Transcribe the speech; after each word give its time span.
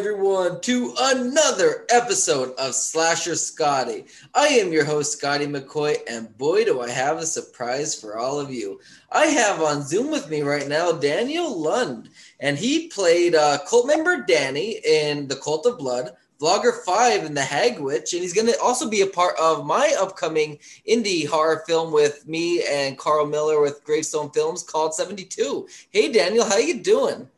everyone, 0.00 0.58
to 0.62 0.94
another 0.98 1.84
episode 1.90 2.54
of 2.56 2.74
Slasher 2.74 3.34
Scotty. 3.34 4.06
I 4.34 4.46
am 4.46 4.72
your 4.72 4.86
host, 4.86 5.12
Scotty 5.12 5.46
McCoy, 5.46 5.98
and 6.08 6.34
boy, 6.38 6.64
do 6.64 6.80
I 6.80 6.88
have 6.88 7.18
a 7.18 7.26
surprise 7.26 7.94
for 8.00 8.16
all 8.16 8.40
of 8.40 8.50
you. 8.50 8.80
I 9.12 9.26
have 9.26 9.60
on 9.60 9.82
Zoom 9.82 10.10
with 10.10 10.30
me 10.30 10.40
right 10.40 10.66
now 10.66 10.92
Daniel 10.92 11.60
Lund, 11.60 12.08
and 12.40 12.56
he 12.56 12.88
played 12.88 13.34
uh, 13.34 13.58
cult 13.68 13.88
member 13.88 14.22
Danny 14.22 14.80
in 14.86 15.28
The 15.28 15.36
Cult 15.36 15.66
of 15.66 15.76
Blood, 15.76 16.12
Vlogger 16.40 16.82
5 16.82 17.24
in 17.26 17.34
The 17.34 17.42
Hag 17.42 17.78
Witch, 17.78 18.14
and 18.14 18.22
he's 18.22 18.32
going 18.32 18.46
to 18.46 18.58
also 18.58 18.88
be 18.88 19.02
a 19.02 19.06
part 19.06 19.38
of 19.38 19.66
my 19.66 19.94
upcoming 20.00 20.58
indie 20.88 21.26
horror 21.26 21.62
film 21.66 21.92
with 21.92 22.26
me 22.26 22.64
and 22.66 22.96
Carl 22.96 23.26
Miller 23.26 23.60
with 23.60 23.84
Gravestone 23.84 24.30
Films 24.30 24.62
called 24.62 24.94
72. 24.94 25.68
Hey, 25.90 26.10
Daniel, 26.10 26.46
how 26.46 26.56
you 26.56 26.82
doing? 26.82 27.28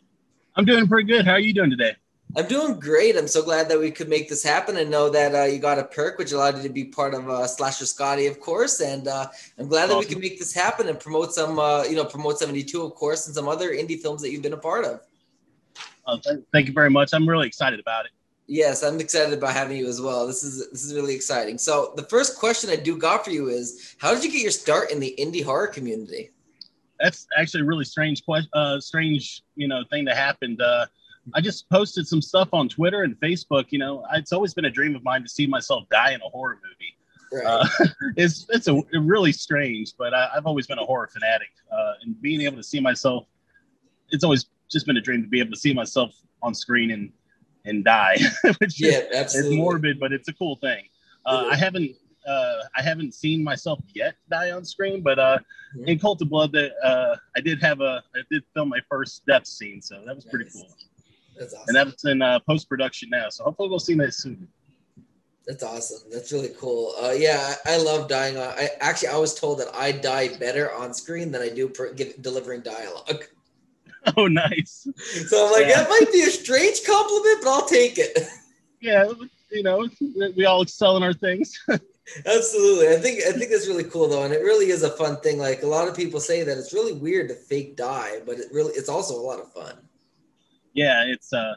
I'm 0.54 0.64
doing 0.64 0.86
pretty 0.86 1.08
good. 1.08 1.26
How 1.26 1.32
are 1.32 1.40
you 1.40 1.52
doing 1.52 1.70
today? 1.70 1.96
I'm 2.34 2.46
doing 2.46 2.80
great. 2.80 3.16
I'm 3.16 3.28
so 3.28 3.42
glad 3.42 3.68
that 3.68 3.78
we 3.78 3.90
could 3.90 4.08
make 4.08 4.28
this 4.28 4.42
happen 4.42 4.78
and 4.78 4.90
know 4.90 5.10
that 5.10 5.34
uh, 5.34 5.44
you 5.44 5.58
got 5.58 5.78
a 5.78 5.84
perk, 5.84 6.18
which 6.18 6.32
allowed 6.32 6.56
you 6.56 6.62
to 6.62 6.70
be 6.70 6.84
part 6.84 7.12
of 7.12 7.28
uh, 7.28 7.46
Slasher 7.46 7.84
Scotty, 7.84 8.26
of 8.26 8.40
course. 8.40 8.80
And 8.80 9.06
uh, 9.06 9.26
I'm 9.58 9.68
glad 9.68 9.84
awesome. 9.84 10.00
that 10.00 10.08
we 10.08 10.14
can 10.14 10.20
make 10.20 10.38
this 10.38 10.54
happen 10.54 10.88
and 10.88 10.98
promote 10.98 11.34
some, 11.34 11.58
uh, 11.58 11.84
you 11.84 11.94
know, 11.94 12.06
promote 12.06 12.38
72, 12.38 12.82
of 12.82 12.94
course, 12.94 13.26
and 13.26 13.34
some 13.34 13.48
other 13.48 13.70
indie 13.70 14.00
films 14.00 14.22
that 14.22 14.30
you've 14.30 14.42
been 14.42 14.54
a 14.54 14.58
part 14.58 14.86
of. 14.86 15.00
Uh, 16.06 16.16
thank 16.52 16.68
you 16.68 16.72
very 16.72 16.88
much. 16.88 17.10
I'm 17.12 17.28
really 17.28 17.46
excited 17.46 17.78
about 17.78 18.06
it. 18.06 18.12
Yes, 18.46 18.82
I'm 18.82 18.98
excited 18.98 19.34
about 19.34 19.52
having 19.52 19.76
you 19.76 19.86
as 19.86 20.00
well. 20.00 20.26
This 20.26 20.42
is 20.42 20.68
this 20.70 20.84
is 20.84 20.94
really 20.94 21.14
exciting. 21.14 21.58
So 21.58 21.92
the 21.96 22.02
first 22.02 22.38
question 22.38 22.70
I 22.70 22.76
do 22.76 22.98
got 22.98 23.24
for 23.24 23.30
you 23.30 23.48
is, 23.48 23.94
how 23.98 24.12
did 24.12 24.24
you 24.24 24.32
get 24.32 24.42
your 24.42 24.50
start 24.50 24.90
in 24.90 25.00
the 25.00 25.14
indie 25.18 25.44
horror 25.44 25.68
community? 25.68 26.30
That's 26.98 27.26
actually 27.38 27.62
a 27.62 27.66
really 27.66 27.84
strange 27.84 28.24
question. 28.24 28.50
Uh, 28.52 28.80
strange, 28.80 29.42
you 29.54 29.68
know, 29.68 29.84
thing 29.90 30.04
that 30.06 30.16
happened. 30.16 30.60
I 31.34 31.40
just 31.40 31.68
posted 31.70 32.06
some 32.06 32.20
stuff 32.20 32.48
on 32.52 32.68
Twitter 32.68 33.02
and 33.02 33.18
Facebook. 33.20 33.66
You 33.70 33.78
know, 33.78 34.04
it's 34.12 34.32
always 34.32 34.54
been 34.54 34.64
a 34.64 34.70
dream 34.70 34.96
of 34.96 35.04
mine 35.04 35.22
to 35.22 35.28
see 35.28 35.46
myself 35.46 35.84
die 35.90 36.12
in 36.12 36.20
a 36.20 36.28
horror 36.28 36.58
movie. 36.62 37.44
Right. 37.44 37.46
Uh, 37.46 37.84
it's 38.16 38.46
it's 38.50 38.68
a 38.68 38.82
really 38.92 39.32
strange, 39.32 39.92
but 39.96 40.12
I, 40.14 40.28
have 40.34 40.46
always 40.46 40.66
been 40.66 40.78
a 40.78 40.84
horror 40.84 41.08
fanatic, 41.12 41.48
uh, 41.70 41.94
and 42.02 42.20
being 42.20 42.42
able 42.42 42.56
to 42.56 42.62
see 42.62 42.80
myself, 42.80 43.26
it's 44.10 44.24
always 44.24 44.46
just 44.70 44.86
been 44.86 44.96
a 44.96 45.00
dream 45.00 45.22
to 45.22 45.28
be 45.28 45.40
able 45.40 45.52
to 45.52 45.58
see 45.58 45.72
myself 45.72 46.14
on 46.42 46.54
screen 46.54 46.90
and 46.90 47.12
and 47.64 47.84
die, 47.84 48.18
which 48.58 48.80
yeah, 48.80 49.00
is, 49.12 49.34
is, 49.34 49.54
morbid, 49.54 50.00
but 50.00 50.12
it's 50.12 50.28
a 50.28 50.32
cool 50.34 50.56
thing. 50.56 50.84
Uh, 51.24 51.48
I 51.50 51.56
haven't 51.56 51.94
uh, 52.26 52.54
I 52.76 52.82
haven't 52.82 53.14
seen 53.14 53.42
myself 53.42 53.80
yet 53.94 54.16
die 54.30 54.50
on 54.50 54.64
screen, 54.64 55.02
but 55.02 55.18
uh, 55.18 55.38
mm-hmm. 55.76 55.88
in 55.88 55.98
Cult 55.98 56.20
of 56.22 56.28
Blood, 56.28 56.52
that 56.52 56.72
uh, 56.84 57.16
I 57.36 57.40
did 57.40 57.62
have 57.62 57.80
a 57.80 58.02
I 58.14 58.20
did 58.30 58.42
film 58.54 58.68
my 58.68 58.80
first 58.88 59.24
death 59.26 59.46
scene, 59.46 59.80
so 59.80 60.02
that 60.06 60.14
was 60.14 60.24
pretty 60.24 60.50
cool. 60.50 60.68
That's 61.38 61.54
awesome. 61.54 61.64
And 61.68 61.76
that's 61.76 62.04
in 62.04 62.22
uh, 62.22 62.40
post 62.40 62.68
production 62.68 63.10
now. 63.10 63.28
So 63.28 63.44
hopefully 63.44 63.68
we'll 63.68 63.78
see 63.78 63.94
that 63.94 64.14
soon. 64.14 64.48
That's 65.46 65.62
awesome. 65.62 66.08
That's 66.12 66.32
really 66.32 66.52
cool. 66.58 66.94
Uh, 67.02 67.12
yeah, 67.12 67.54
I, 67.66 67.74
I 67.74 67.76
love 67.78 68.08
dying. 68.08 68.36
On, 68.36 68.44
I 68.44 68.70
actually 68.80 69.08
I 69.08 69.16
was 69.16 69.34
told 69.34 69.58
that 69.58 69.74
I 69.74 69.90
die 69.92 70.36
better 70.36 70.72
on 70.72 70.94
screen 70.94 71.32
than 71.32 71.42
I 71.42 71.48
do 71.48 71.68
per, 71.68 71.92
delivering 71.92 72.62
dialogue. 72.62 73.24
Oh, 74.16 74.26
nice. 74.26 74.88
So 75.28 75.46
I'm 75.46 75.52
like, 75.52 75.68
yeah. 75.68 75.84
that 75.84 75.88
might 75.88 76.12
be 76.12 76.22
a 76.22 76.26
strange 76.26 76.82
compliment, 76.84 77.38
but 77.40 77.50
I'll 77.50 77.68
take 77.68 77.98
it. 77.98 78.18
Yeah, 78.80 79.12
you 79.52 79.62
know, 79.62 79.88
we 80.36 80.44
all 80.44 80.62
excel 80.62 80.96
in 80.96 81.04
our 81.04 81.12
things. 81.12 81.56
Absolutely. 82.26 82.88
I 82.88 82.96
think 82.96 83.22
I 83.22 83.30
think 83.30 83.52
that's 83.52 83.68
really 83.68 83.84
cool 83.84 84.08
though, 84.08 84.24
and 84.24 84.34
it 84.34 84.42
really 84.42 84.70
is 84.70 84.82
a 84.82 84.90
fun 84.90 85.20
thing. 85.20 85.38
Like 85.38 85.62
a 85.62 85.68
lot 85.68 85.86
of 85.86 85.94
people 85.94 86.18
say 86.18 86.42
that 86.42 86.58
it's 86.58 86.72
really 86.72 86.94
weird 86.94 87.28
to 87.28 87.36
fake 87.36 87.76
die, 87.76 88.18
but 88.26 88.40
it 88.40 88.46
really 88.50 88.72
it's 88.72 88.88
also 88.88 89.14
a 89.14 89.22
lot 89.22 89.38
of 89.38 89.52
fun 89.52 89.76
yeah, 90.74 91.04
it's 91.06 91.32
uh, 91.32 91.54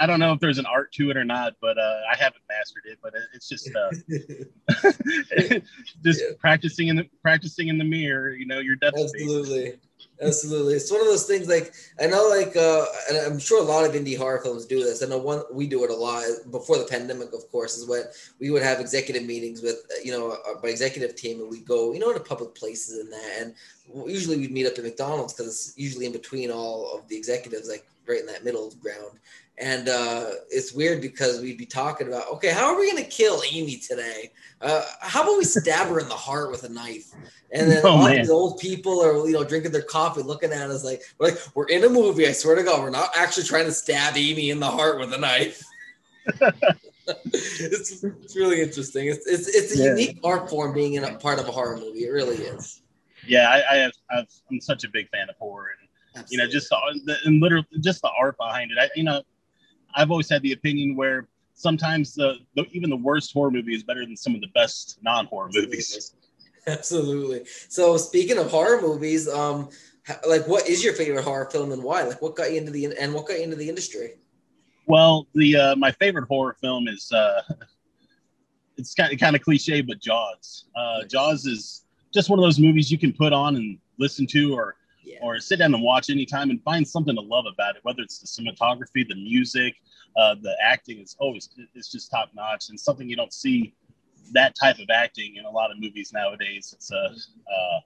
I 0.00 0.06
don't 0.06 0.20
know 0.20 0.32
if 0.32 0.40
there's 0.40 0.58
an 0.58 0.66
art 0.66 0.92
to 0.92 1.10
it 1.10 1.16
or 1.16 1.24
not, 1.24 1.54
but 1.60 1.78
uh, 1.78 2.00
I 2.10 2.16
haven't 2.16 2.42
mastered 2.48 2.82
it. 2.86 2.98
But 3.02 3.14
it's 3.34 3.48
just 3.48 3.70
uh, 3.74 3.90
just 6.04 6.20
yeah. 6.20 6.34
practicing 6.38 6.88
in 6.88 6.96
the 6.96 7.08
practicing 7.22 7.68
in 7.68 7.78
the 7.78 7.84
mirror. 7.84 8.32
You 8.32 8.46
know, 8.46 8.58
your 8.58 8.76
death. 8.76 8.94
Absolutely. 8.96 9.68
Space. 9.68 9.80
Absolutely, 10.24 10.74
it's 10.74 10.90
one 10.90 11.00
of 11.00 11.08
those 11.08 11.26
things. 11.26 11.48
Like 11.48 11.74
I 12.00 12.06
know, 12.06 12.28
like, 12.28 12.54
uh, 12.56 12.84
and 13.08 13.18
I'm 13.18 13.40
sure 13.40 13.60
a 13.60 13.64
lot 13.64 13.84
of 13.84 13.92
indie 13.92 14.16
horror 14.16 14.40
films 14.40 14.66
do 14.66 14.82
this. 14.82 15.02
I 15.02 15.06
know 15.08 15.18
one 15.18 15.42
we 15.52 15.66
do 15.66 15.82
it 15.82 15.90
a 15.90 15.94
lot 15.94 16.22
before 16.52 16.78
the 16.78 16.84
pandemic, 16.84 17.32
of 17.32 17.50
course, 17.50 17.76
is 17.76 17.88
when 17.88 18.04
we 18.38 18.50
would 18.50 18.62
have 18.62 18.78
executive 18.78 19.24
meetings 19.24 19.62
with, 19.62 19.82
you 20.04 20.12
know, 20.12 20.36
my 20.62 20.68
executive 20.68 21.16
team, 21.16 21.40
and 21.40 21.50
we 21.50 21.60
go, 21.60 21.92
you 21.92 21.98
know, 21.98 22.12
to 22.12 22.20
public 22.20 22.54
places 22.54 23.00
and 23.00 23.12
that, 23.12 23.32
and 23.40 23.54
usually 24.08 24.36
we'd 24.36 24.52
meet 24.52 24.66
up 24.66 24.78
at 24.78 24.84
McDonald's 24.84 25.32
because 25.32 25.46
it's 25.48 25.74
usually 25.76 26.06
in 26.06 26.12
between 26.12 26.52
all 26.52 26.96
of 26.96 27.08
the 27.08 27.16
executives, 27.16 27.68
like 27.68 27.84
right 28.06 28.20
in 28.20 28.26
that 28.26 28.44
middle 28.44 28.70
ground. 28.80 29.18
And 29.62 29.88
uh, 29.88 30.30
it's 30.50 30.72
weird 30.72 31.00
because 31.00 31.40
we'd 31.40 31.56
be 31.56 31.66
talking 31.66 32.08
about, 32.08 32.28
okay, 32.32 32.50
how 32.50 32.66
are 32.66 32.76
we 32.76 32.90
going 32.90 33.02
to 33.02 33.08
kill 33.08 33.44
Amy 33.48 33.76
today? 33.76 34.32
Uh, 34.60 34.84
how 35.00 35.22
about 35.22 35.38
we 35.38 35.44
stab 35.44 35.86
her 35.86 36.00
in 36.00 36.08
the 36.08 36.16
heart 36.16 36.50
with 36.50 36.64
a 36.64 36.68
knife? 36.68 37.12
And 37.52 37.70
then 37.70 37.80
oh, 37.84 37.90
all 37.90 38.08
these 38.08 38.28
old 38.28 38.58
people 38.58 39.00
are, 39.00 39.24
you 39.24 39.34
know, 39.34 39.44
drinking 39.44 39.70
their 39.70 39.82
coffee, 39.82 40.22
looking 40.22 40.52
at 40.52 40.68
us 40.68 40.84
like, 40.84 41.02
we're 41.16 41.28
like, 41.28 41.38
we're 41.54 41.68
in 41.68 41.84
a 41.84 41.88
movie. 41.88 42.26
I 42.26 42.32
swear 42.32 42.56
to 42.56 42.64
God, 42.64 42.82
we're 42.82 42.90
not 42.90 43.10
actually 43.16 43.44
trying 43.44 43.66
to 43.66 43.72
stab 43.72 44.16
Amy 44.16 44.50
in 44.50 44.58
the 44.58 44.66
heart 44.66 44.98
with 44.98 45.12
a 45.12 45.18
knife. 45.18 45.62
it's, 47.06 48.02
it's 48.02 48.36
really 48.36 48.62
interesting. 48.62 49.06
It's 49.06 49.28
it's, 49.28 49.46
it's 49.46 49.78
a 49.78 49.84
yeah. 49.84 49.90
unique 49.90 50.18
art 50.24 50.50
form 50.50 50.74
being 50.74 50.94
in 50.94 51.04
a 51.04 51.14
part 51.18 51.38
of 51.38 51.46
a 51.46 51.52
horror 51.52 51.76
movie. 51.76 52.04
It 52.04 52.10
really 52.10 52.36
is. 52.36 52.82
Yeah, 53.28 53.48
I, 53.48 53.76
I 53.76 53.76
have, 53.78 53.92
i 54.10 54.26
am 54.50 54.60
such 54.60 54.82
a 54.82 54.88
big 54.88 55.08
fan 55.10 55.28
of 55.30 55.36
horror, 55.36 55.68
and 55.78 55.88
Absolutely. 56.16 56.34
you 56.34 56.38
know, 56.38 56.52
just 56.52 56.68
the, 57.04 57.16
and 57.26 57.40
literally 57.40 57.66
just 57.78 58.02
the 58.02 58.10
art 58.18 58.36
behind 58.36 58.72
it. 58.72 58.78
I, 58.80 58.90
you 58.96 59.04
know, 59.04 59.22
I've 59.94 60.10
always 60.10 60.28
had 60.28 60.42
the 60.42 60.52
opinion 60.52 60.96
where 60.96 61.28
sometimes 61.54 62.14
the, 62.14 62.36
the 62.56 62.66
even 62.72 62.90
the 62.90 62.96
worst 62.96 63.32
horror 63.32 63.50
movie 63.50 63.74
is 63.74 63.82
better 63.82 64.04
than 64.04 64.16
some 64.16 64.34
of 64.34 64.40
the 64.40 64.48
best 64.48 64.98
non-horror 65.02 65.50
movies. 65.52 66.14
Absolutely. 66.66 67.42
So 67.68 67.96
speaking 67.96 68.38
of 68.38 68.50
horror 68.50 68.80
movies, 68.80 69.28
um, 69.28 69.68
like 70.28 70.46
what 70.46 70.68
is 70.68 70.84
your 70.84 70.94
favorite 70.94 71.24
horror 71.24 71.48
film 71.50 71.72
and 71.72 71.82
why? 71.82 72.02
Like 72.02 72.22
what 72.22 72.36
got 72.36 72.52
you 72.52 72.58
into 72.58 72.70
the 72.70 72.86
and 72.98 73.12
what 73.12 73.26
got 73.26 73.38
you 73.38 73.44
into 73.44 73.56
the 73.56 73.68
industry? 73.68 74.14
Well, 74.86 75.26
the 75.34 75.56
uh, 75.56 75.76
my 75.76 75.92
favorite 75.92 76.26
horror 76.28 76.56
film 76.60 76.88
is 76.88 77.10
uh, 77.12 77.42
it's 78.76 78.94
kind 78.94 79.12
of 79.12 79.18
kind 79.18 79.36
of 79.36 79.42
cliche, 79.42 79.80
but 79.80 80.00
Jaws. 80.00 80.66
Uh, 80.76 81.04
Jaws 81.04 81.46
is 81.46 81.84
just 82.12 82.30
one 82.30 82.38
of 82.38 82.44
those 82.44 82.58
movies 82.58 82.90
you 82.90 82.98
can 82.98 83.12
put 83.12 83.32
on 83.32 83.56
and 83.56 83.78
listen 83.98 84.26
to, 84.28 84.54
or 84.54 84.76
yeah. 85.04 85.18
or 85.22 85.38
sit 85.38 85.58
down 85.58 85.74
and 85.74 85.82
watch 85.82 86.10
anytime 86.10 86.50
and 86.50 86.62
find 86.62 86.86
something 86.86 87.14
to 87.14 87.20
love 87.20 87.44
about 87.52 87.76
it. 87.76 87.84
Whether 87.84 88.02
it's 88.02 88.18
the 88.18 88.26
cinematography, 88.26 89.06
the 89.08 89.14
music, 89.14 89.74
uh, 90.16 90.36
the 90.40 90.54
acting 90.62 90.98
is 90.98 91.16
always 91.18 91.48
it's 91.74 91.90
just 91.90 92.10
top 92.10 92.30
notch 92.34 92.68
and 92.68 92.78
something 92.78 93.08
you 93.08 93.16
don't 93.16 93.32
see 93.32 93.74
that 94.32 94.54
type 94.60 94.78
of 94.78 94.88
acting 94.92 95.36
in 95.36 95.44
a 95.44 95.50
lot 95.50 95.70
of 95.70 95.78
movies 95.78 96.12
nowadays. 96.12 96.72
It's 96.74 96.92
uh, 96.92 96.96
uh 96.96 97.80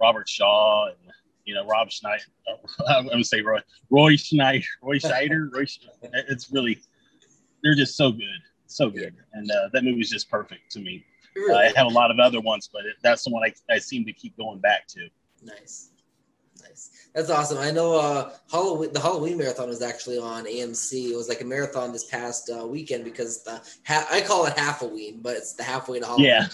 Robert 0.00 0.28
Shaw 0.28 0.86
and 0.88 1.12
you 1.44 1.54
know 1.54 1.66
Rob 1.66 1.90
Schneider. 1.90 2.24
I'm 2.88 3.08
gonna 3.08 3.24
say 3.24 3.40
Roy 3.40 3.60
Roy 3.90 4.16
Schneider. 4.16 4.66
Roy 4.82 4.98
Schneider. 4.98 5.50
Roy, 5.52 5.64
it's 6.02 6.50
really 6.52 6.80
they're 7.62 7.74
just 7.74 7.96
so 7.96 8.12
good, 8.12 8.40
so 8.66 8.90
good, 8.90 9.14
and 9.32 9.50
uh, 9.50 9.68
that 9.72 9.84
movie's 9.84 10.10
just 10.10 10.30
perfect 10.30 10.70
to 10.72 10.80
me. 10.80 11.04
Really? 11.34 11.54
I 11.54 11.72
have 11.76 11.86
a 11.86 11.94
lot 11.94 12.10
of 12.10 12.20
other 12.20 12.40
ones, 12.40 12.68
but 12.72 12.84
it, 12.84 12.96
that's 13.02 13.24
the 13.24 13.30
one 13.30 13.42
I, 13.42 13.74
I 13.74 13.78
seem 13.78 14.04
to 14.04 14.12
keep 14.12 14.36
going 14.36 14.60
back 14.60 14.86
to. 14.88 15.08
Nice. 15.42 15.90
That's 17.14 17.30
awesome. 17.30 17.58
I 17.58 17.70
know 17.70 17.94
uh, 17.94 18.32
Halloween. 18.50 18.92
The 18.92 18.98
Halloween 18.98 19.38
marathon 19.38 19.68
was 19.68 19.82
actually 19.82 20.18
on 20.18 20.46
AMC. 20.46 21.12
It 21.12 21.16
was 21.16 21.28
like 21.28 21.42
a 21.42 21.44
marathon 21.44 21.92
this 21.92 22.04
past 22.04 22.50
uh, 22.50 22.66
weekend 22.66 23.04
because 23.04 23.44
the 23.44 23.62
ha- 23.86 24.08
I 24.10 24.20
call 24.20 24.46
it 24.46 24.58
Halloween, 24.58 25.20
but 25.22 25.36
it's 25.36 25.52
the 25.52 25.62
halfway 25.62 26.00
to 26.00 26.06
Halloween. 26.06 26.26
Yeah, 26.26 26.46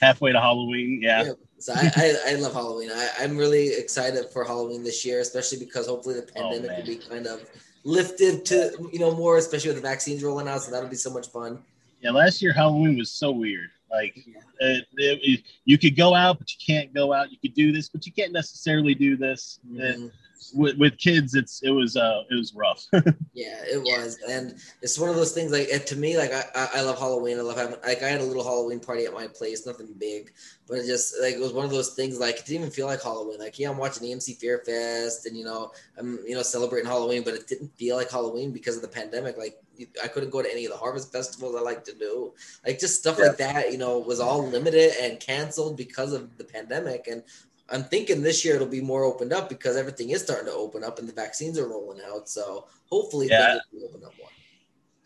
halfway 0.00 0.32
to 0.32 0.40
Halloween. 0.40 1.00
Yeah. 1.02 1.24
yeah. 1.24 1.32
So 1.58 1.74
I, 1.76 1.90
I, 1.94 2.16
I, 2.30 2.34
love 2.36 2.54
Halloween. 2.54 2.90
I, 2.90 3.10
I'm 3.20 3.36
really 3.36 3.68
excited 3.68 4.30
for 4.32 4.44
Halloween 4.44 4.82
this 4.82 5.04
year, 5.04 5.20
especially 5.20 5.58
because 5.58 5.86
hopefully 5.86 6.14
the 6.16 6.26
oh, 6.36 6.40
pandemic 6.40 6.70
oh, 6.72 6.78
will 6.78 6.86
be 6.86 6.96
kind 6.96 7.26
of 7.26 7.44
lifted 7.84 8.46
to 8.46 8.72
you 8.92 8.98
know 8.98 9.14
more, 9.14 9.36
especially 9.36 9.72
with 9.72 9.82
the 9.82 9.86
vaccines 9.86 10.24
rolling 10.24 10.48
out. 10.48 10.62
So 10.62 10.70
that'll 10.70 10.88
be 10.88 10.96
so 10.96 11.12
much 11.12 11.28
fun. 11.28 11.58
Yeah, 12.00 12.12
last 12.12 12.40
year 12.40 12.54
Halloween 12.54 12.96
was 12.96 13.10
so 13.10 13.30
weird. 13.30 13.68
Like 13.92 14.16
it, 14.60 14.86
it, 14.96 15.42
you 15.64 15.76
could 15.76 15.96
go 15.96 16.14
out, 16.14 16.38
but 16.38 16.48
you 16.50 16.58
can't 16.64 16.94
go 16.94 17.12
out. 17.12 17.30
You 17.30 17.36
could 17.38 17.54
do 17.54 17.72
this, 17.72 17.88
but 17.88 18.06
you 18.06 18.12
can't 18.12 18.32
necessarily 18.32 18.94
do 18.94 19.16
this. 19.16 19.58
Mm-hmm. 19.68 20.04
It, 20.06 20.12
with, 20.54 20.76
with 20.78 20.98
kids, 20.98 21.34
it's 21.34 21.62
it 21.62 21.70
was 21.70 21.96
uh 21.96 22.22
it 22.30 22.34
was 22.34 22.54
rough. 22.54 22.86
yeah, 23.32 23.62
it 23.64 23.80
was, 23.80 24.18
and 24.28 24.54
it's 24.80 24.98
one 24.98 25.08
of 25.08 25.16
those 25.16 25.32
things. 25.32 25.52
Like 25.52 25.68
to 25.86 25.96
me, 25.96 26.16
like 26.18 26.32
I, 26.32 26.68
I 26.74 26.82
love 26.82 26.98
Halloween. 26.98 27.38
I 27.38 27.42
love 27.42 27.56
having 27.56 27.76
like 27.86 28.02
I 28.02 28.08
had 28.08 28.20
a 28.20 28.24
little 28.24 28.42
Halloween 28.42 28.80
party 28.80 29.04
at 29.04 29.12
my 29.12 29.26
place, 29.26 29.66
nothing 29.66 29.94
big, 29.98 30.32
but 30.66 30.78
it 30.78 30.86
just 30.86 31.14
like 31.22 31.34
it 31.34 31.40
was 31.40 31.52
one 31.52 31.64
of 31.64 31.70
those 31.70 31.94
things. 31.94 32.18
Like 32.18 32.36
it 32.36 32.46
didn't 32.46 32.62
even 32.62 32.70
feel 32.70 32.86
like 32.86 33.02
Halloween. 33.02 33.38
Like 33.38 33.58
yeah, 33.58 33.70
I'm 33.70 33.78
watching 33.78 34.08
AMC 34.08 34.36
Fear 34.38 34.62
Fest, 34.66 35.26
and 35.26 35.36
you 35.36 35.44
know 35.44 35.72
I'm 35.98 36.18
you 36.26 36.34
know 36.34 36.42
celebrating 36.42 36.88
Halloween, 36.88 37.22
but 37.22 37.34
it 37.34 37.46
didn't 37.46 37.76
feel 37.76 37.96
like 37.96 38.10
Halloween 38.10 38.52
because 38.52 38.76
of 38.76 38.82
the 38.82 38.88
pandemic. 38.88 39.38
Like 39.38 39.62
I 40.02 40.08
couldn't 40.08 40.30
go 40.30 40.42
to 40.42 40.50
any 40.50 40.64
of 40.64 40.72
the 40.72 40.78
harvest 40.78 41.12
festivals 41.12 41.54
I 41.54 41.60
like 41.60 41.84
to 41.84 41.94
do. 41.94 42.32
Like 42.66 42.78
just 42.78 42.98
stuff 42.98 43.16
yeah. 43.18 43.26
like 43.26 43.36
that, 43.38 43.72
you 43.72 43.78
know, 43.78 43.98
was 43.98 44.20
all 44.20 44.46
limited 44.46 44.92
and 45.00 45.20
canceled 45.20 45.76
because 45.76 46.12
of 46.12 46.36
the 46.38 46.44
pandemic. 46.44 47.08
And 47.08 47.22
I'm 47.70 47.84
thinking 47.84 48.22
this 48.22 48.44
year 48.44 48.56
it'll 48.56 48.66
be 48.66 48.80
more 48.80 49.04
opened 49.04 49.32
up 49.32 49.48
because 49.48 49.76
everything 49.76 50.10
is 50.10 50.22
starting 50.22 50.46
to 50.46 50.52
open 50.52 50.84
up 50.84 50.98
and 50.98 51.08
the 51.08 51.12
vaccines 51.12 51.58
are 51.58 51.68
rolling 51.68 52.00
out. 52.06 52.28
So 52.28 52.66
hopefully 52.90 53.28
yeah. 53.28 53.52
things 53.52 53.62
will 53.72 53.88
open 53.88 54.04
up 54.04 54.12
more. 54.18 54.28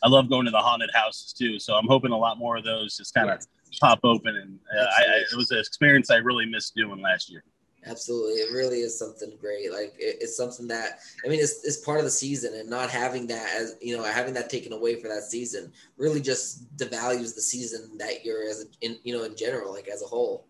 I 0.03 0.09
love 0.09 0.29
going 0.29 0.45
to 0.45 0.51
the 0.51 0.59
haunted 0.59 0.91
houses 0.93 1.33
too, 1.33 1.59
so 1.59 1.75
I'm 1.75 1.87
hoping 1.87 2.13
a 2.13 2.17
lot 2.17 2.39
more 2.39 2.57
of 2.57 2.65
those 2.65 2.97
just 2.97 3.15
kind 3.15 3.31
of 3.31 3.45
pop 3.81 4.01
open. 4.05 4.37
And 4.37 4.59
uh, 4.77 4.87
I, 4.99 5.03
I, 5.03 5.17
it 5.33 5.37
was 5.37 5.51
an 5.51 5.59
experience 5.59 6.11
I 6.11 6.17
really 6.17 6.47
missed 6.47 6.75
doing 6.75 7.01
last 7.01 7.31
year. 7.31 7.43
Absolutely, 7.89 8.41
it 8.41 8.53
really 8.53 8.81
is 8.81 8.99
something 8.99 9.37
great. 9.41 9.73
Like 9.73 9.95
it, 9.99 10.19
it's 10.21 10.37
something 10.37 10.67
that 10.69 10.99
I 11.25 11.29
mean, 11.29 11.39
it's, 11.39 11.65
it's 11.65 11.79
part 11.79 11.99
of 11.99 12.05
the 12.05 12.11
season, 12.11 12.55
and 12.55 12.69
not 12.69 12.91
having 12.91 13.27
that 13.29 13.49
as 13.55 13.77
you 13.81 13.97
know, 13.97 14.03
having 14.03 14.35
that 14.35 14.51
taken 14.51 14.73
away 14.73 15.01
for 15.01 15.09
that 15.09 15.23
season 15.23 15.73
really 15.97 16.21
just 16.21 16.77
devalues 16.77 17.35
the 17.35 17.43
season 17.43 17.97
that 17.99 18.25
you're 18.25 18.49
as 18.49 18.63
a, 18.63 18.85
in 18.85 18.99
you 19.05 19.17
know 19.17 19.25
in 19.25 19.37
general, 19.37 19.73
like 19.73 19.89
as 19.89 20.03
a 20.03 20.07
whole. 20.07 20.49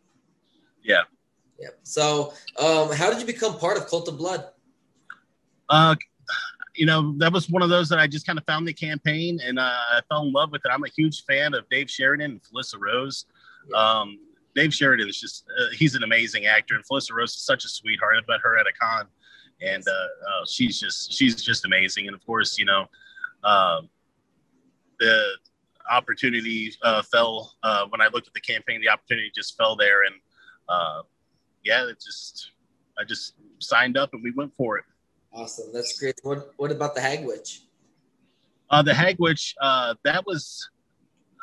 Yeah. 0.83 1.03
Yeah. 1.59 1.69
So, 1.83 2.33
um, 2.59 2.93
how 2.93 3.11
did 3.11 3.21
you 3.21 3.27
become 3.27 3.59
part 3.59 3.77
of 3.77 3.87
Cult 3.88 4.09
of 4.09 4.19
Blood? 4.19 4.47
Uh, 5.69 5.97
you 6.75 6.87
know, 6.87 7.15
that 7.19 7.33
was 7.33 7.50
one 7.50 7.62
of 7.62 7.71
those 7.71 7.88
that 7.88 7.99
I 7.99 8.06
just 8.06 8.27
kind 8.27 8.38
of 8.38 8.44
found 8.44 8.69
the 8.69 8.73
campaign 8.73 9.41
and 9.43 9.59
uh, 9.59 9.62
I 9.62 10.00
fell 10.09 10.23
in 10.23 10.33
love 10.33 10.53
with 10.53 10.62
it. 10.65 10.71
I'm 10.71 10.85
a 10.85 10.91
huge 10.94 11.25
fan 11.25 11.55
of 11.55 11.69
Dave 11.71 11.91
Sheridan 11.91 12.33
and 12.33 12.41
Felissa 12.43 12.79
Rose. 12.79 13.27
Yeah. 13.71 13.79
Um, 13.79 14.19
Dave 14.56 14.75
Sheridan 14.75 15.08
is 15.08 15.20
just, 15.20 15.44
uh, 15.61 15.70
he's 15.73 15.94
an 15.94 16.03
amazing 16.03 16.47
actor. 16.47 16.75
And 16.75 16.85
Felissa 16.85 17.12
Rose 17.12 17.37
is 17.37 17.43
such 17.43 17.64
a 17.64 17.69
sweetheart. 17.69 18.17
I 18.17 18.32
met 18.32 18.41
her 18.43 18.58
at 18.58 18.67
a 18.67 18.73
con 18.73 19.06
and 19.61 19.87
uh, 19.87 19.91
uh, 19.93 20.47
she's 20.49 20.81
just, 20.81 21.12
she's 21.12 21.41
just 21.41 21.64
amazing. 21.64 22.08
And 22.08 22.17
of 22.17 22.25
course, 22.26 22.58
you 22.58 22.64
know, 22.64 22.87
um, 23.44 23.88
the 24.99 25.23
opportunity 25.91 26.73
uh, 26.82 27.03
fell 27.03 27.55
uh, 27.62 27.85
when 27.91 28.00
I 28.00 28.08
looked 28.08 28.26
at 28.26 28.35
the 28.35 28.41
campaign, 28.41 28.81
the 28.81 28.88
opportunity 28.88 29.31
just 29.35 29.56
fell 29.56 29.76
there. 29.76 30.05
And 30.05 30.14
yeah, 31.62 31.87
it 31.88 32.00
just, 32.05 32.52
I 32.99 33.05
just 33.05 33.35
signed 33.59 33.97
up 33.97 34.14
and 34.14 34.23
we 34.23 34.32
went 34.32 34.55
for 34.55 34.79
it. 34.79 34.85
Awesome. 35.32 35.67
That's 35.73 35.99
great. 35.99 36.19
What 36.23 36.52
what 36.56 36.73
about 36.73 36.94
the 36.94 37.00
Hag 37.02 37.26
Witch? 37.26 37.62
Uh, 38.70 38.82
the 38.82 38.94
Hag 38.94 39.17
Witch, 39.19 39.55
uh, 39.61 39.94
that 40.02 40.25
was 40.26 40.70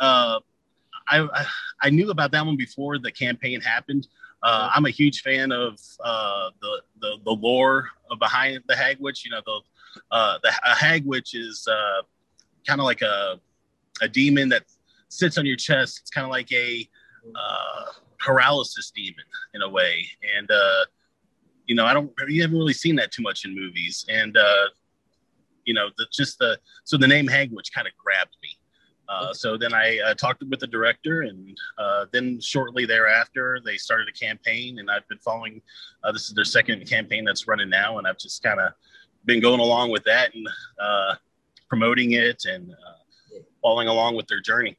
uh, 0.02 0.40
I, 1.08 1.46
I 1.82 1.90
knew 1.90 2.10
about 2.12 2.32
that 2.32 2.46
one 2.46 2.58
before 2.58 2.98
the 2.98 3.12
campaign 3.12 3.62
happened. 3.62 4.08
Uh, 4.42 4.70
I'm 4.74 4.86
a 4.86 4.90
huge 4.90 5.22
fan 5.22 5.52
of 5.52 5.80
uh, 6.04 6.50
the, 6.62 6.82
the 7.00 7.18
the 7.24 7.32
lore 7.32 7.88
behind 8.20 8.62
the 8.68 8.76
Hag 8.76 8.98
Witch. 9.00 9.24
You 9.24 9.32
know, 9.32 9.42
the 9.46 9.60
uh, 10.12 10.38
the 10.44 10.50
a 10.66 10.76
Hag 10.76 11.06
Witch 11.06 11.34
is 11.34 11.68
uh, 11.68 12.02
kind 12.68 12.80
of 12.82 12.86
like 12.86 13.02
a 13.02 13.40
a 14.02 14.08
demon 14.08 14.50
that 14.50 14.64
sits 15.10 15.38
on 15.38 15.46
your 15.46 15.56
chest. 15.56 16.00
It's 16.02 16.10
kind 16.10 16.26
of 16.26 16.32
like 16.32 16.52
a 16.52 16.88
uh, 17.26 17.86
paralysis 18.20 18.92
demon 18.92 19.26
in 19.54 19.62
a 19.62 19.70
way, 19.70 20.06
and 20.38 20.52
uh, 20.52 20.86
you 21.66 21.76
know, 21.76 21.86
I 21.86 21.94
don't, 21.94 22.12
you 22.28 22.42
haven't 22.42 22.58
really 22.58 22.74
seen 22.74 22.96
that 22.98 23.12
too 23.12 23.22
much 23.22 23.46
in 23.46 23.56
movies. 23.56 24.06
And, 24.10 24.36
uh, 24.36 24.66
you 25.66 25.74
know, 25.74 25.90
the, 25.98 26.06
just 26.12 26.40
the, 26.40 26.60
so 26.84 26.98
the 26.98 27.08
name 27.08 27.28
Hag 27.28 27.52
Witch 27.52 27.72
kind 27.74 27.88
of 27.88 27.94
grabbed 27.98 28.36
me. 28.42 28.50
Uh, 29.14 29.34
so 29.34 29.58
then 29.58 29.74
I 29.74 30.00
uh, 30.00 30.14
talked 30.14 30.44
with 30.44 30.60
the 30.60 30.68
director, 30.68 31.22
and 31.22 31.58
uh, 31.78 32.06
then 32.12 32.40
shortly 32.42 32.86
thereafter, 32.86 33.60
they 33.64 33.78
started 33.78 34.08
a 34.08 34.12
campaign, 34.12 34.80
and 34.80 34.90
I've 34.90 35.08
been 35.08 35.20
following. 35.20 35.62
Uh, 36.04 36.12
this 36.12 36.28
is 36.28 36.34
their 36.34 36.46
second 36.46 36.88
campaign 36.90 37.24
that's 37.24 37.48
running 37.48 37.70
now, 37.70 37.98
and 37.98 38.08
I've 38.08 38.18
just 38.18 38.44
kind 38.44 38.60
of 38.60 38.74
been 39.26 39.40
going 39.40 39.60
along 39.60 39.92
with 39.92 40.04
that 40.04 40.34
and 40.34 40.48
uh, 40.80 41.16
promoting 41.70 42.12
it 42.12 42.44
and 42.46 42.72
uh, 42.72 43.40
following 43.62 43.88
along 43.88 44.16
with 44.16 44.28
their 44.28 44.42
journey. 44.42 44.78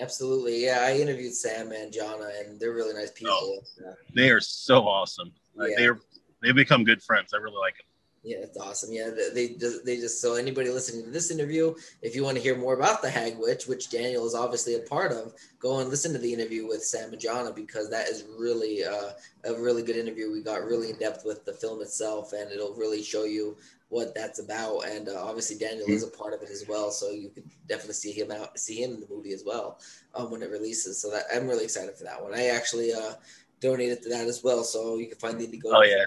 Absolutely, 0.00 0.64
yeah. 0.64 0.80
I 0.82 0.98
interviewed 0.98 1.34
Sam 1.34 1.72
and 1.72 1.92
Jana, 1.92 2.30
and 2.38 2.58
they're 2.58 2.72
really 2.72 2.94
nice 2.94 3.10
people. 3.12 3.34
Oh, 3.34 3.94
they 4.14 4.30
are 4.30 4.40
so 4.40 4.88
awesome. 4.88 5.32
Like 5.54 5.70
yeah. 5.70 5.76
they're 5.78 6.00
they've 6.42 6.54
become 6.54 6.84
good 6.84 7.02
friends. 7.02 7.32
I 7.34 7.36
really 7.38 7.58
like 7.58 7.76
them. 7.76 7.86
Yeah, 8.24 8.38
it's 8.38 8.56
awesome. 8.56 8.92
Yeah, 8.92 9.10
they 9.34 9.48
just 9.48 9.84
they 9.84 9.96
just 9.96 10.20
so 10.20 10.36
anybody 10.36 10.70
listening 10.70 11.04
to 11.04 11.10
this 11.10 11.32
interview, 11.32 11.74
if 12.02 12.14
you 12.14 12.22
want 12.22 12.36
to 12.36 12.42
hear 12.42 12.56
more 12.56 12.74
about 12.74 13.02
the 13.02 13.10
Hag 13.10 13.36
Witch, 13.36 13.66
which 13.66 13.90
Daniel 13.90 14.24
is 14.24 14.34
obviously 14.36 14.76
a 14.76 14.80
part 14.80 15.10
of, 15.10 15.34
go 15.58 15.80
and 15.80 15.90
listen 15.90 16.12
to 16.12 16.20
the 16.20 16.32
interview 16.32 16.68
with 16.68 16.84
Sam 16.84 17.10
and 17.10 17.20
Jana 17.20 17.52
because 17.52 17.90
that 17.90 18.06
is 18.06 18.24
really 18.38 18.84
uh, 18.84 19.10
a 19.44 19.60
really 19.60 19.82
good 19.82 19.96
interview. 19.96 20.30
We 20.30 20.40
got 20.40 20.62
really 20.62 20.90
in 20.90 20.98
depth 20.98 21.24
with 21.24 21.44
the 21.44 21.52
film 21.52 21.82
itself, 21.82 22.32
and 22.32 22.52
it'll 22.52 22.74
really 22.74 23.02
show 23.02 23.24
you 23.24 23.56
what 23.88 24.14
that's 24.14 24.38
about. 24.38 24.88
And 24.88 25.08
uh, 25.08 25.20
obviously 25.20 25.58
Daniel 25.58 25.86
mm-hmm. 25.86 25.92
is 25.92 26.04
a 26.04 26.10
part 26.10 26.32
of 26.32 26.42
it 26.42 26.50
as 26.50 26.64
well, 26.68 26.92
so 26.92 27.10
you 27.10 27.28
can 27.28 27.42
definitely 27.66 27.94
see 27.94 28.12
him 28.12 28.30
out, 28.30 28.56
see 28.56 28.84
him 28.84 28.94
in 28.94 29.00
the 29.00 29.08
movie 29.10 29.32
as 29.32 29.42
well 29.44 29.80
um, 30.14 30.30
when 30.30 30.42
it 30.42 30.50
releases. 30.50 31.02
So 31.02 31.10
that 31.10 31.24
I'm 31.34 31.48
really 31.48 31.64
excited 31.64 31.96
for 31.96 32.04
that 32.04 32.22
one. 32.22 32.34
I 32.34 32.46
actually 32.46 32.92
uh, 32.92 33.14
donated 33.58 34.00
to 34.04 34.08
that 34.10 34.28
as 34.28 34.44
well, 34.44 34.62
so 34.62 34.96
you 34.96 35.08
can 35.08 35.18
find 35.18 35.40
the. 35.40 35.60
Oh 35.66 35.82
yeah, 35.82 36.04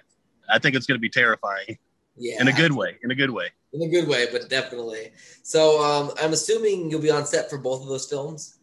I 0.49 0.59
think 0.59 0.77
it's 0.77 0.85
going 0.85 0.95
to 0.95 1.01
be 1.01 1.09
terrifying. 1.09 1.77
Yeah, 2.17 2.41
in 2.41 2.47
a 2.47 2.53
good 2.53 2.71
way. 2.71 2.97
In 3.03 3.11
a 3.11 3.15
good 3.15 3.29
way. 3.29 3.49
In 3.73 3.81
a 3.81 3.89
good 3.89 4.07
way, 4.07 4.27
but 4.31 4.49
definitely. 4.49 5.11
So 5.43 5.83
um, 5.83 6.11
I'm 6.21 6.33
assuming 6.33 6.89
you'll 6.89 7.01
be 7.01 7.11
on 7.11 7.25
set 7.25 7.49
for 7.49 7.57
both 7.57 7.81
of 7.81 7.87
those 7.89 8.07
films. 8.07 8.57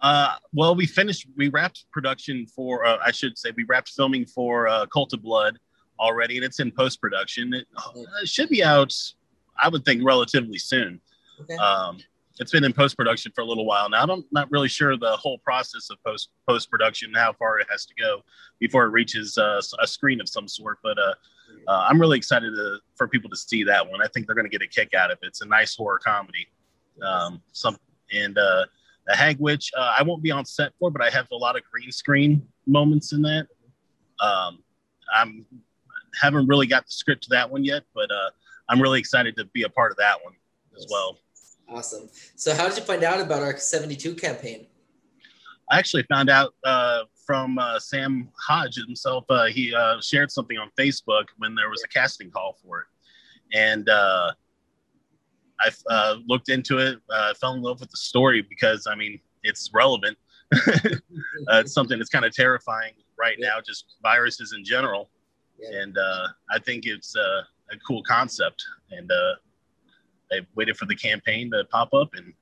Uh, 0.00 0.36
well, 0.52 0.74
we 0.74 0.86
finished. 0.86 1.26
We 1.36 1.48
wrapped 1.48 1.84
production 1.92 2.46
for. 2.46 2.84
Uh, 2.84 2.98
I 3.04 3.10
should 3.10 3.38
say 3.38 3.52
we 3.56 3.64
wrapped 3.64 3.90
filming 3.90 4.26
for 4.26 4.68
uh, 4.68 4.86
Cult 4.86 5.12
of 5.12 5.22
Blood 5.22 5.58
already, 5.98 6.36
and 6.36 6.44
it's 6.44 6.60
in 6.60 6.70
post 6.70 7.00
production. 7.00 7.54
It, 7.54 7.66
it, 8.22 8.28
should 8.28 8.48
be 8.48 8.62
out. 8.62 8.94
I 9.62 9.68
would 9.68 9.84
think 9.84 10.02
relatively 10.04 10.58
soon. 10.58 11.00
Okay. 11.40 11.56
Um, 11.56 11.98
it's 12.40 12.50
been 12.50 12.64
in 12.64 12.72
post 12.72 12.96
production 12.96 13.32
for 13.34 13.42
a 13.42 13.44
little 13.44 13.64
while 13.64 13.88
now. 13.88 14.02
I'm 14.02 14.24
not 14.32 14.50
really 14.50 14.68
sure 14.68 14.96
the 14.96 15.16
whole 15.16 15.38
process 15.38 15.88
of 15.90 16.02
post 16.04 16.30
post 16.48 16.70
production, 16.70 17.12
how 17.14 17.32
far 17.32 17.58
it 17.60 17.66
has 17.70 17.86
to 17.86 17.94
go 17.94 18.22
before 18.58 18.84
it 18.84 18.90
reaches 18.90 19.38
uh, 19.38 19.60
a 19.80 19.86
screen 19.86 20.20
of 20.20 20.28
some 20.28 20.48
sort. 20.48 20.78
But 20.82 20.98
uh, 20.98 21.14
uh, 21.68 21.86
I'm 21.88 22.00
really 22.00 22.18
excited 22.18 22.50
to, 22.54 22.78
for 22.96 23.08
people 23.08 23.30
to 23.30 23.36
see 23.36 23.64
that 23.64 23.88
one. 23.88 24.02
I 24.02 24.08
think 24.08 24.26
they're 24.26 24.34
going 24.34 24.48
to 24.48 24.50
get 24.50 24.62
a 24.62 24.68
kick 24.68 24.94
out 24.94 25.10
of 25.10 25.18
it. 25.22 25.26
It's 25.26 25.40
a 25.40 25.46
nice 25.46 25.74
horror 25.76 25.98
comedy. 25.98 26.46
Um, 27.02 27.42
some 27.52 27.76
and 28.12 28.36
uh, 28.36 28.64
the 29.06 29.16
Hag 29.16 29.38
Witch, 29.38 29.70
uh, 29.76 29.94
I 29.98 30.02
won't 30.02 30.22
be 30.22 30.30
on 30.30 30.44
set 30.44 30.72
for, 30.78 30.90
but 30.90 31.02
I 31.02 31.10
have 31.10 31.26
a 31.32 31.36
lot 31.36 31.56
of 31.56 31.62
green 31.70 31.90
screen 31.90 32.46
moments 32.66 33.12
in 33.12 33.22
that. 33.22 33.46
Um, 34.20 34.62
I'm 35.14 35.46
haven't 36.20 36.46
really 36.46 36.66
got 36.66 36.86
the 36.86 36.92
script 36.92 37.24
to 37.24 37.28
that 37.30 37.50
one 37.50 37.64
yet, 37.64 37.82
but 37.94 38.10
uh, 38.10 38.30
I'm 38.68 38.80
really 38.80 39.00
excited 39.00 39.36
to 39.36 39.44
be 39.46 39.64
a 39.64 39.68
part 39.68 39.90
of 39.90 39.96
that 39.98 40.22
one 40.22 40.34
as 40.76 40.86
well. 40.90 41.18
Awesome. 41.68 42.08
So, 42.36 42.54
how 42.54 42.68
did 42.68 42.78
you 42.78 42.84
find 42.84 43.02
out 43.02 43.20
about 43.20 43.42
our 43.42 43.56
72 43.56 44.14
campaign? 44.14 44.66
I 45.70 45.78
actually 45.78 46.04
found 46.04 46.30
out 46.30 46.54
uh, 46.62 47.04
from 47.24 47.58
uh, 47.58 47.78
Sam 47.78 48.28
Hodge 48.38 48.76
himself. 48.76 49.24
Uh, 49.28 49.46
he 49.46 49.74
uh, 49.74 50.00
shared 50.00 50.30
something 50.30 50.58
on 50.58 50.70
Facebook 50.78 51.26
when 51.38 51.54
there 51.54 51.70
was 51.70 51.82
a 51.84 51.88
casting 51.88 52.30
call 52.30 52.56
for 52.62 52.80
it. 52.80 52.86
And 53.56 53.88
uh, 53.88 54.32
I 55.60 55.70
uh, 55.90 56.16
looked 56.26 56.48
into 56.48 56.78
it, 56.78 56.98
fell 57.40 57.54
in 57.54 57.62
love 57.62 57.80
with 57.80 57.90
the 57.90 57.96
story 57.96 58.42
because, 58.42 58.86
I 58.86 58.94
mean, 58.94 59.20
it's 59.42 59.70
relevant. 59.72 60.18
it's 60.52 61.72
something 61.72 61.98
that's 61.98 62.10
kind 62.10 62.24
of 62.24 62.34
terrifying 62.34 62.92
right 63.18 63.36
yeah. 63.38 63.48
now, 63.48 63.60
just 63.64 63.96
viruses 64.02 64.52
in 64.56 64.64
general. 64.64 65.10
Yeah. 65.58 65.82
And 65.82 65.96
I 66.50 66.58
think 66.58 66.84
it's 66.86 67.16
a 67.16 67.44
cool 67.86 68.02
concept. 68.02 68.64
And 68.90 69.10
I 70.32 70.40
waited 70.54 70.76
for 70.76 70.86
the 70.86 70.96
campaign 70.96 71.50
to 71.52 71.64
pop 71.70 71.94
up 71.94 72.10
and 72.14 72.32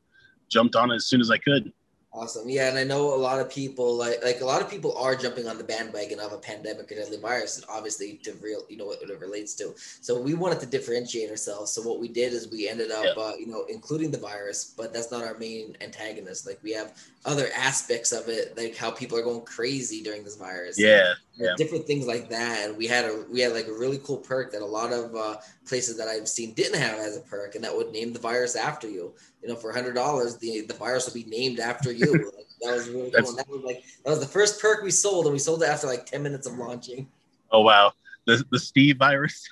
jumped 0.51 0.77
on 0.77 0.91
it 0.91 0.97
as 0.97 1.07
soon 1.07 1.21
as 1.21 1.31
I 1.31 1.39
could. 1.39 1.73
Awesome. 2.15 2.47
Yeah, 2.47 2.69
and 2.69 2.77
I 2.77 2.85
know 2.85 3.15
a 3.15 3.17
lot 3.17 3.41
of 3.41 3.49
people 3.49 3.97
like 3.97 4.23
like 4.23 4.43
a 4.43 4.45
lot 4.45 4.61
of 4.61 4.69
people 4.69 4.95
are 4.99 5.17
jumping 5.17 5.49
on 5.49 5.57
the 5.57 5.65
bandwagon 5.65 6.21
of 6.21 6.33
a 6.33 6.37
pandemic 6.37 6.93
or 6.93 6.95
deadly 6.95 7.17
virus, 7.17 7.57
and 7.57 7.65
obviously 7.71 8.21
to 8.25 8.35
real 8.35 8.65
you 8.69 8.77
know 8.77 8.85
what 8.85 9.01
it 9.01 9.19
relates 9.19 9.55
to. 9.55 9.73
So 9.77 10.21
we 10.21 10.35
wanted 10.35 10.61
to 10.61 10.67
differentiate 10.67 11.31
ourselves. 11.31 11.73
So 11.73 11.81
what 11.81 12.01
we 12.01 12.09
did 12.09 12.35
is 12.35 12.51
we 12.51 12.69
ended 12.69 12.91
up 12.91 13.17
yeah. 13.17 13.23
uh, 13.23 13.33
you 13.37 13.47
know 13.47 13.65
including 13.71 14.11
the 14.11 14.19
virus, 14.19 14.75
but 14.77 14.93
that's 14.93 15.11
not 15.11 15.25
our 15.25 15.39
main 15.39 15.75
antagonist. 15.81 16.47
Like 16.47 16.59
we 16.63 16.73
have 16.73 16.93
other 17.25 17.49
aspects 17.57 18.13
of 18.13 18.29
it, 18.29 18.59
like 18.59 18.77
how 18.77 18.91
people 18.91 19.17
are 19.17 19.25
going 19.25 19.47
crazy 19.47 20.03
during 20.03 20.23
this 20.23 20.37
virus. 20.37 20.79
Yeah, 20.79 21.15
yeah. 21.35 21.55
different 21.57 21.87
things 21.87 22.07
like 22.07 22.29
that. 22.31 22.69
And 22.69 22.77
we 22.77 22.87
had 22.87 23.05
a 23.05 23.25
we 23.31 23.41
had 23.41 23.53
like 23.53 23.67
a 23.67 23.73
really 23.73 23.99
cool 23.99 24.19
perk 24.19 24.53
that 24.53 24.63
a 24.63 24.67
lot 24.67 24.93
of 24.93 25.15
uh, 25.15 25.37
places 25.67 25.97
that 25.99 26.09
I've 26.09 26.29
seen 26.29 26.53
didn't 26.55 26.81
have 26.81 26.99
as 26.99 27.17
a 27.17 27.21
perk, 27.21 27.55
and 27.55 27.65
that 27.65 27.75
would 27.77 27.93
name 27.93 28.13
the 28.13 28.19
virus 28.19 28.57
after 28.57 28.89
you. 28.89 29.15
You 29.43 29.49
know, 29.49 29.57
for 29.57 29.71
a 29.71 29.75
hundred 29.75 29.95
dollars, 29.95 30.37
the 30.39 30.63
the 30.63 30.75
virus 30.75 31.07
would 31.07 31.15
be 31.15 31.29
named 31.29 31.61
after 31.61 31.93
you. 31.93 32.13
like, 32.37 32.47
that 32.63 32.75
was 32.75 32.89
really 32.89 33.11
cool. 33.11 33.29
And 33.31 33.39
that 33.39 33.49
was 33.49 33.63
like 33.63 33.83
that 34.05 34.11
was 34.11 34.21
the 34.21 34.27
first 34.27 34.61
perk 34.61 34.83
we 34.83 34.91
sold, 34.91 35.27
and 35.27 35.33
we 35.33 35.39
sold 35.39 35.63
it 35.63 35.69
after 35.69 35.87
like 35.87 36.07
ten 36.07 36.23
minutes 36.23 36.47
of 36.47 36.59
launching. 36.59 37.09
Oh 37.51 37.63
wow, 37.63 37.93
the 38.27 38.45
the 38.51 38.59
Steve 38.59 38.99
virus. 38.99 39.49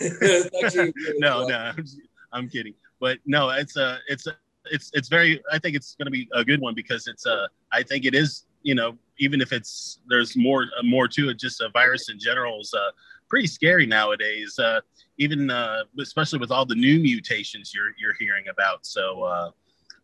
really 0.00 0.92
no, 1.18 1.46
no, 1.46 1.72
I'm, 1.76 1.84
I'm 2.32 2.48
kidding. 2.48 2.74
But 3.00 3.18
no, 3.24 3.48
it's 3.50 3.76
a 3.76 3.98
it's 4.08 4.26
a 4.26 4.36
it's 4.66 4.90
it's 4.94 5.08
very 5.08 5.40
i 5.50 5.58
think 5.58 5.76
it's 5.76 5.94
going 5.94 6.06
to 6.06 6.10
be 6.10 6.28
a 6.32 6.44
good 6.44 6.60
one 6.60 6.74
because 6.74 7.06
it's 7.06 7.26
uh 7.26 7.46
i 7.72 7.82
think 7.82 8.04
it 8.04 8.14
is 8.14 8.46
you 8.62 8.74
know 8.74 8.96
even 9.20 9.40
if 9.40 9.52
it's 9.52 10.00
there's 10.08 10.36
more 10.36 10.66
more 10.82 11.06
to 11.06 11.28
it 11.28 11.38
just 11.38 11.60
a 11.60 11.68
virus 11.70 12.08
in 12.08 12.18
general 12.18 12.60
is 12.60 12.74
uh 12.74 12.90
pretty 13.28 13.46
scary 13.46 13.86
nowadays 13.86 14.58
uh 14.58 14.80
even 15.18 15.50
uh 15.50 15.84
especially 16.00 16.38
with 16.38 16.50
all 16.50 16.66
the 16.66 16.74
new 16.74 16.98
mutations 16.98 17.72
you're 17.72 17.92
you're 17.98 18.14
hearing 18.18 18.44
about 18.50 18.84
so 18.84 19.22
uh 19.22 19.50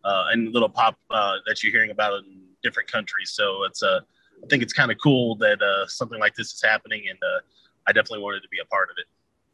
uh 0.04 0.24
and 0.30 0.52
little 0.52 0.68
pop 0.68 0.96
uh 1.10 1.34
that 1.46 1.62
you're 1.62 1.72
hearing 1.72 1.90
about 1.90 2.12
in 2.22 2.42
different 2.62 2.90
countries 2.90 3.30
so 3.30 3.64
it's 3.64 3.82
uh 3.82 4.00
I 4.42 4.46
think 4.48 4.62
it's 4.62 4.72
kind 4.72 4.90
of 4.90 4.98
cool 5.02 5.36
that 5.36 5.60
uh, 5.62 5.86
something 5.86 6.18
like 6.18 6.34
this 6.34 6.52
is 6.52 6.62
happening, 6.62 7.04
and 7.08 7.18
uh, 7.22 7.40
I 7.86 7.92
definitely 7.92 8.22
wanted 8.22 8.42
to 8.42 8.48
be 8.48 8.58
a 8.62 8.66
part 8.66 8.90
of 8.90 8.96
it. 8.98 9.06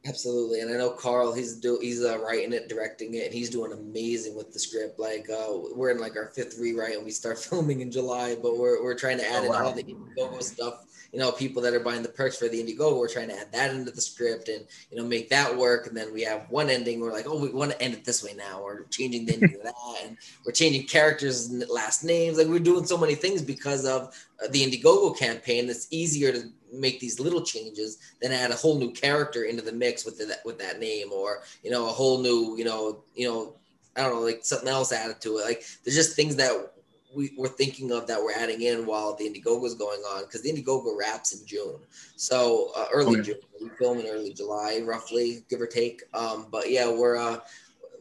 Absolutely, 0.04 0.60
and 0.60 0.72
I 0.72 0.78
know 0.78 0.90
Carl. 0.90 1.32
He's 1.32 1.54
do 1.54 1.78
he's 1.80 2.04
uh, 2.04 2.18
writing 2.18 2.52
it, 2.52 2.68
directing 2.68 3.14
it, 3.14 3.26
and 3.26 3.34
he's 3.34 3.50
doing 3.50 3.72
amazing 3.72 4.34
with 4.34 4.52
the 4.52 4.58
script. 4.58 4.98
Like 4.98 5.28
uh, 5.30 5.46
we're 5.76 5.90
in 5.90 6.00
like 6.00 6.16
our 6.16 6.26
fifth 6.26 6.58
rewrite, 6.58 6.96
and 6.96 7.04
we 7.04 7.12
start 7.12 7.38
filming 7.38 7.80
in 7.82 7.90
July, 7.92 8.36
but 8.42 8.58
we're 8.58 8.82
we're 8.82 8.96
trying 8.96 9.18
to 9.18 9.24
add 9.24 9.44
oh, 9.44 9.50
wow. 9.50 9.60
in 9.60 9.62
all 9.62 9.72
the 9.72 9.84
Indiegogo 9.84 10.42
stuff. 10.42 10.86
You 11.12 11.20
know, 11.20 11.30
people 11.30 11.62
that 11.62 11.74
are 11.74 11.80
buying 11.80 12.02
the 12.02 12.08
perks 12.08 12.38
for 12.38 12.48
the 12.48 12.60
Indiegogo, 12.60 12.98
we're 12.98 13.06
trying 13.08 13.28
to 13.28 13.38
add 13.38 13.52
that 13.52 13.74
into 13.74 13.92
the 13.92 14.00
script 14.00 14.48
and 14.48 14.66
you 14.90 14.96
know 14.96 15.04
make 15.04 15.28
that 15.28 15.56
work. 15.56 15.86
And 15.86 15.96
then 15.96 16.12
we 16.12 16.22
have 16.22 16.46
one 16.50 16.68
ending. 16.68 16.98
We're 16.98 17.12
like, 17.12 17.26
oh, 17.28 17.38
we 17.38 17.50
want 17.50 17.70
to 17.70 17.80
end 17.80 17.94
it 17.94 18.04
this 18.04 18.24
way 18.24 18.32
now. 18.34 18.60
We're 18.60 18.84
changing 18.86 19.26
the 19.26 19.34
ending 19.34 19.54
of 19.54 19.62
that, 19.62 19.74
and 20.04 20.16
we're 20.44 20.52
changing 20.52 20.88
characters' 20.88 21.46
and 21.50 21.64
last 21.68 22.02
names. 22.02 22.38
Like 22.38 22.48
we're 22.48 22.58
doing 22.58 22.86
so 22.86 22.98
many 22.98 23.14
things 23.14 23.40
because 23.40 23.86
of 23.86 24.12
uh, 24.42 24.48
the 24.50 24.66
Indiegogo 24.66 25.16
campaign. 25.16 25.70
It's 25.70 25.86
easier 25.92 26.32
to 26.32 26.50
make 26.72 26.98
these 27.00 27.20
little 27.20 27.42
changes 27.42 27.98
then 28.20 28.32
add 28.32 28.50
a 28.50 28.56
whole 28.56 28.78
new 28.78 28.90
character 28.92 29.44
into 29.44 29.62
the 29.62 29.72
mix 29.72 30.04
with 30.04 30.18
the, 30.18 30.36
with 30.44 30.58
that 30.58 30.80
name 30.80 31.12
or 31.12 31.42
you 31.62 31.70
know 31.70 31.86
a 31.86 31.92
whole 31.92 32.20
new 32.22 32.56
you 32.56 32.64
know 32.64 33.02
you 33.14 33.28
know 33.28 33.54
I 33.96 34.02
don't 34.02 34.14
know 34.14 34.20
like 34.20 34.44
something 34.44 34.68
else 34.68 34.92
added 34.92 35.20
to 35.20 35.38
it. 35.38 35.44
Like 35.44 35.64
there's 35.84 35.96
just 35.96 36.16
things 36.16 36.36
that 36.36 36.72
we 37.14 37.32
were 37.36 37.48
thinking 37.48 37.92
of 37.92 38.06
that 38.06 38.20
we're 38.20 38.32
adding 38.32 38.62
in 38.62 38.86
while 38.86 39.14
the 39.14 39.24
Indiegogo 39.24 39.66
is 39.66 39.74
going 39.74 40.00
on 40.00 40.22
because 40.22 40.42
the 40.42 40.50
Indiegogo 40.50 40.96
wraps 40.98 41.38
in 41.38 41.46
June, 41.46 41.78
so 42.16 42.72
uh, 42.74 42.86
early 42.92 43.20
okay. 43.20 43.32
June. 43.32 43.40
We 43.60 43.68
film 43.78 43.98
in 44.00 44.06
early 44.06 44.32
July, 44.32 44.80
roughly, 44.82 45.44
give 45.48 45.60
or 45.60 45.66
take. 45.66 46.02
Um, 46.14 46.46
but 46.50 46.70
yeah, 46.70 46.90
we're 46.90 47.16
uh, 47.16 47.40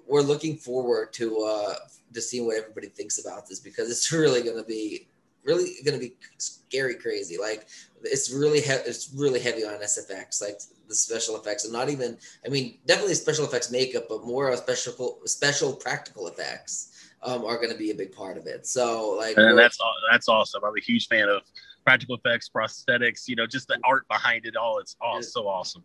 we're 0.08 0.22
looking 0.22 0.56
forward 0.56 1.12
to 1.14 1.40
uh, 1.42 1.76
to 2.14 2.22
seeing 2.22 2.46
what 2.46 2.58
everybody 2.58 2.88
thinks 2.88 3.24
about 3.24 3.48
this 3.48 3.60
because 3.60 3.92
it's 3.92 4.12
really 4.14 4.42
going 4.44 4.58
to 4.58 4.64
be 4.64 5.08
really 5.44 5.76
going 5.86 6.00
to 6.00 6.00
be 6.00 6.14
scary 6.38 6.96
crazy. 6.96 7.38
Like 7.38 7.68
it's 8.04 8.32
really 8.32 8.62
he- 8.62 8.72
it's 8.72 9.14
really 9.16 9.40
heavy 9.40 9.64
on 9.64 9.82
SFX, 9.82 10.42
like 10.42 10.60
the 10.88 10.96
special 10.96 11.36
effects, 11.40 11.64
and 11.66 11.74
not 11.74 11.90
even 11.90 12.18
I 12.46 12.50
mean 12.50 12.80
definitely 12.86 13.16
special 13.16 13.46
effects 13.46 13.72
makeup, 13.72 14.06
but 14.10 14.26
more 14.26 14.50
of 14.50 14.60
special 14.60 15.20
special 15.26 15.74
practical 15.74 16.28
effects 16.28 16.92
um, 17.24 17.46
are 17.46 17.58
going 17.58 17.72
to 17.72 17.78
be 17.78 17.92
a 17.92 17.96
big 17.96 18.12
part 18.12 18.38
of 18.38 18.48
it. 18.48 18.66
So 18.66 19.12
like, 19.12 19.38
and 19.38 19.58
that's 19.58 19.78
that's 20.12 20.28
awesome. 20.28 20.64
I'm 20.64 20.76
a 20.76 20.82
huge 20.82 21.08
fan 21.08 21.30
of 21.30 21.42
practical 21.86 22.16
effects, 22.16 22.50
prosthetics. 22.50 23.28
You 23.28 23.36
know, 23.36 23.48
just 23.48 23.68
the 23.68 23.80
art 23.84 24.08
behind 24.08 24.46
it 24.46 24.56
all. 24.56 24.80
It's 24.80 24.96
all 25.02 25.22
so 25.22 25.48
awesome 25.48 25.84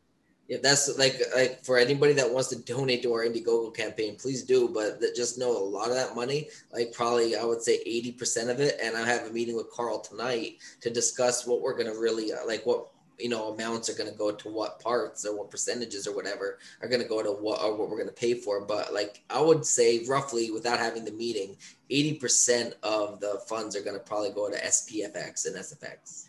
if 0.49 0.63
that's 0.63 0.97
like 0.99 1.21
like 1.35 1.65
for 1.65 1.77
anybody 1.77 2.13
that 2.15 2.31
wants 2.31 2.49
to 2.51 2.57
donate 2.57 3.03
to 3.03 3.13
our 3.13 3.25
Indiegogo 3.25 3.75
campaign, 3.75 4.17
please 4.17 4.43
do. 4.43 4.69
But 4.69 5.01
just 5.15 5.39
know 5.39 5.51
a 5.51 5.59
lot 5.59 5.89
of 5.89 5.95
that 5.95 6.15
money, 6.15 6.49
like 6.73 6.93
probably 6.93 7.37
I 7.37 7.45
would 7.45 7.63
say 7.63 7.81
eighty 7.85 8.13
percent 8.13 8.51
of 8.51 8.61
it, 8.61 8.79
and 8.83 8.97
I 8.97 9.05
have 9.05 9.27
a 9.27 9.33
meeting 9.33 9.57
with 9.57 9.71
Carl 9.71 10.01
tonight 10.01 10.59
to 10.83 10.91
discuss 10.91 11.47
what 11.47 11.61
we're 11.61 11.77
gonna 11.77 11.99
really 11.99 12.33
uh, 12.33 12.47
like 12.47 12.65
what 12.65 12.89
you 13.19 13.29
know 13.29 13.53
amounts 13.53 13.89
are 13.89 13.95
going 13.95 14.11
to 14.11 14.17
go 14.17 14.31
to 14.31 14.49
what 14.49 14.79
parts 14.81 15.25
or 15.25 15.37
what 15.37 15.51
percentages 15.51 16.07
or 16.07 16.15
whatever 16.15 16.59
are 16.83 16.89
going 16.89 17.01
to 17.01 17.09
go 17.09 17.23
to 17.23 17.31
what 17.31 17.63
or 17.63 17.75
what 17.75 17.89
we're 17.89 17.97
going 17.97 18.09
to 18.09 18.15
pay 18.15 18.35
for 18.35 18.61
but 18.61 18.93
like 18.93 19.23
i 19.31 19.41
would 19.41 19.65
say 19.65 20.05
roughly 20.07 20.51
without 20.51 20.79
having 20.79 21.03
the 21.03 21.13
meeting 21.13 21.57
80% 21.91 22.75
of 22.83 23.21
the 23.21 23.41
funds 23.49 23.75
are 23.75 23.81
going 23.81 23.97
to 23.97 24.03
probably 24.05 24.33
go 24.33 24.51
to 24.51 24.57
spfx 24.57 25.47
and 25.47 25.57
sfx 25.57 26.29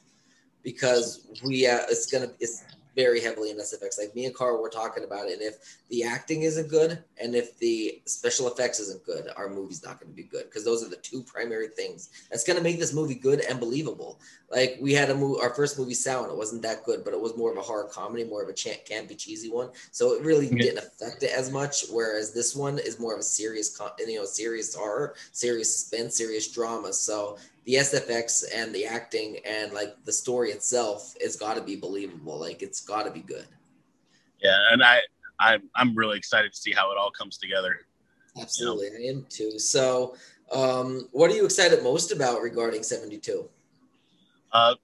because 0.63 1.27
we 1.43 1.67
uh, 1.67 1.79
it's 1.89 2.09
going 2.09 2.27
to 2.27 2.33
it's 2.39 2.63
very 2.97 3.21
heavily 3.21 3.51
in 3.51 3.57
SFX. 3.57 3.99
Like 3.99 4.15
me 4.15 4.25
and 4.25 4.33
Carl 4.33 4.59
were 4.59 4.69
talking 4.69 5.03
about 5.03 5.27
it. 5.27 5.33
And 5.33 5.41
if 5.43 5.77
the 5.89 6.03
acting 6.03 6.41
isn't 6.41 6.67
good 6.67 6.97
and 7.21 7.35
if 7.35 7.55
the 7.59 8.01
special 8.05 8.47
effects 8.47 8.79
isn't 8.79 9.05
good, 9.05 9.29
our 9.37 9.49
movie's 9.49 9.85
not 9.85 9.99
going 9.99 10.11
to 10.11 10.15
be 10.15 10.23
good 10.23 10.45
because 10.45 10.65
those 10.65 10.83
are 10.83 10.89
the 10.89 10.95
two 10.97 11.21
primary 11.21 11.67
things 11.67 12.09
that's 12.31 12.43
going 12.43 12.57
to 12.57 12.63
make 12.63 12.79
this 12.79 12.95
movie 12.95 13.13
good 13.13 13.41
and 13.41 13.59
believable. 13.59 14.19
Like 14.49 14.79
we 14.81 14.93
had 14.93 15.11
a 15.11 15.15
movie, 15.15 15.39
our 15.43 15.53
first 15.53 15.77
movie, 15.77 15.93
Sound, 15.93 16.31
it 16.31 16.37
wasn't 16.37 16.63
that 16.63 16.85
good, 16.85 17.03
but 17.05 17.13
it 17.13 17.21
was 17.21 17.37
more 17.37 17.51
of 17.51 17.57
a 17.57 17.61
horror 17.61 17.87
comedy, 17.91 18.23
more 18.23 18.41
of 18.41 18.49
a 18.49 18.53
ch- 18.53 18.83
campy, 18.89 19.15
cheesy 19.15 19.51
one. 19.51 19.69
So 19.91 20.13
it 20.13 20.23
really 20.23 20.49
didn't 20.49 20.79
affect 20.79 21.21
it 21.21 21.31
as 21.31 21.51
much. 21.51 21.85
Whereas 21.91 22.33
this 22.33 22.55
one 22.55 22.79
is 22.79 22.99
more 22.99 23.13
of 23.13 23.19
a 23.19 23.23
serious, 23.23 23.79
you 23.99 24.15
know, 24.15 24.25
serious 24.25 24.73
horror, 24.73 25.13
serious 25.33 25.71
suspense, 25.71 26.17
serious 26.17 26.51
drama. 26.51 26.93
So 26.93 27.37
the 27.67 27.73
SFX 27.75 28.45
and 28.55 28.73
the 28.73 28.85
acting 28.85 29.37
and 29.45 29.73
like 29.73 29.93
the 30.05 30.11
story 30.11 30.51
itself 30.51 31.13
has 31.21 31.35
got 31.35 31.57
to 31.57 31.61
be 31.61 31.75
believable. 31.75 32.39
Like 32.39 32.63
it's 32.63 32.79
got 32.79 33.03
to 33.03 33.11
be 33.11 33.19
good. 33.19 33.45
Yeah, 34.41 34.57
and 34.71 34.81
I 34.81 35.01
I'm 35.37 35.69
I'm 35.75 35.93
really 35.93 36.17
excited 36.17 36.53
to 36.53 36.57
see 36.57 36.71
how 36.71 36.91
it 36.93 36.97
all 36.97 37.11
comes 37.11 37.37
together. 37.37 37.81
Absolutely, 38.39 38.85
you 38.85 38.91
know? 38.93 38.99
I 38.99 39.17
am 39.17 39.25
too. 39.29 39.59
So, 39.59 40.15
um, 40.51 41.09
what 41.11 41.29
are 41.29 41.35
you 41.35 41.43
excited 41.43 41.83
most 41.83 42.13
about 42.13 42.41
regarding 42.41 42.83
72? 42.83 43.49
Uh, 44.53 44.75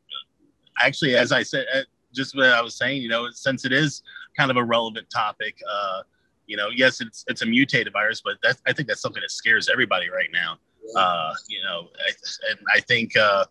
actually, 0.81 1.15
as 1.15 1.31
I 1.31 1.41
said, 1.41 1.65
uh, 1.73 1.81
just 2.13 2.35
what 2.35 2.47
I 2.47 2.61
was 2.61 2.75
saying, 2.75 3.01
you 3.01 3.07
know, 3.07 3.29
since 3.31 3.63
it 3.63 3.71
is 3.71 4.03
kind 4.37 4.51
of 4.51 4.57
a 4.57 4.63
relevant 4.63 5.09
topic, 5.09 5.55
uh, 5.71 6.01
you 6.47 6.57
know, 6.57 6.67
yes, 6.75 6.99
it's 6.99 7.23
it's 7.29 7.43
a 7.43 7.45
mutated 7.45 7.93
virus, 7.93 8.21
but 8.21 8.39
that's 8.43 8.61
I 8.67 8.73
think 8.73 8.89
that's 8.89 8.99
something 8.99 9.21
that 9.21 9.31
scares 9.31 9.69
everybody 9.69 10.09
right 10.09 10.29
now. 10.33 10.57
Uh, 10.95 11.33
you 11.47 11.61
know, 11.61 11.87
I, 11.99 12.11
and 12.51 12.59
I 12.73 12.79
think 12.81 13.15
uh, 13.17 13.45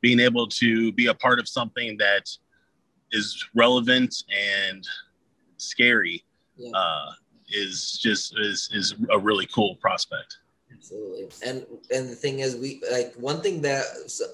being 0.00 0.20
able 0.20 0.46
to 0.48 0.92
be 0.92 1.06
a 1.06 1.14
part 1.14 1.38
of 1.38 1.48
something 1.48 1.96
that 1.98 2.28
is 3.12 3.44
relevant 3.54 4.14
and 4.30 4.86
scary 5.56 6.24
yeah. 6.56 6.70
uh, 6.74 7.12
is 7.50 7.98
just 8.02 8.34
is 8.38 8.68
is 8.72 8.94
a 9.10 9.18
really 9.18 9.46
cool 9.46 9.76
prospect. 9.76 10.38
Absolutely, 10.74 11.28
and 11.46 11.64
and 11.94 12.08
the 12.08 12.14
thing 12.14 12.40
is, 12.40 12.56
we 12.56 12.82
like 12.90 13.14
one 13.14 13.40
thing 13.40 13.62
that 13.62 13.84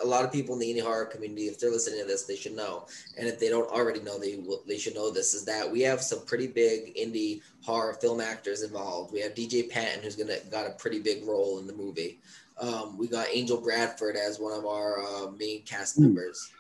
a 0.03 0.07
lot 0.07 0.25
of 0.25 0.33
people 0.33 0.55
in 0.55 0.61
the 0.61 0.73
indie 0.73 0.83
horror 0.83 1.05
community, 1.05 1.43
if 1.43 1.59
they're 1.59 1.71
listening 1.71 2.01
to 2.01 2.07
this, 2.07 2.25
they 2.25 2.37
should 2.37 2.57
know, 2.57 2.87
and 3.19 3.29
if 3.29 3.39
they 3.39 3.49
don't 3.49 3.71
already 3.71 4.01
know, 4.01 4.19
they 4.19 4.37
will, 4.37 4.63
they 4.67 4.79
should 4.79 4.95
know 4.95 5.11
this 5.11 5.35
is 5.35 5.45
that 5.45 5.71
we 5.71 5.81
have 5.83 6.01
some 6.01 6.25
pretty 6.25 6.47
big 6.47 6.95
indie 6.97 7.43
horror 7.63 7.95
film 7.95 8.21
actors 8.21 8.63
involved. 8.63 9.13
We 9.13 9.21
have 9.21 9.35
DJ 9.35 9.69
Patton, 9.69 10.03
who's 10.03 10.17
gonna 10.17 10.39
got 10.51 10.67
a 10.67 10.71
pretty 10.71 11.01
big 11.01 11.27
role 11.27 11.59
in 11.59 11.67
the 11.67 11.75
movie. 11.75 12.19
Um, 12.61 12.97
we 12.97 13.09
got 13.09 13.29
Angel 13.33 13.61
Bradford 13.61 14.17
as 14.17 14.39
one 14.39 14.53
of 14.53 14.67
our 14.67 15.03
uh, 15.03 15.31
main 15.33 15.63
cast 15.63 15.97
hmm. 15.97 16.05
members. 16.05 16.51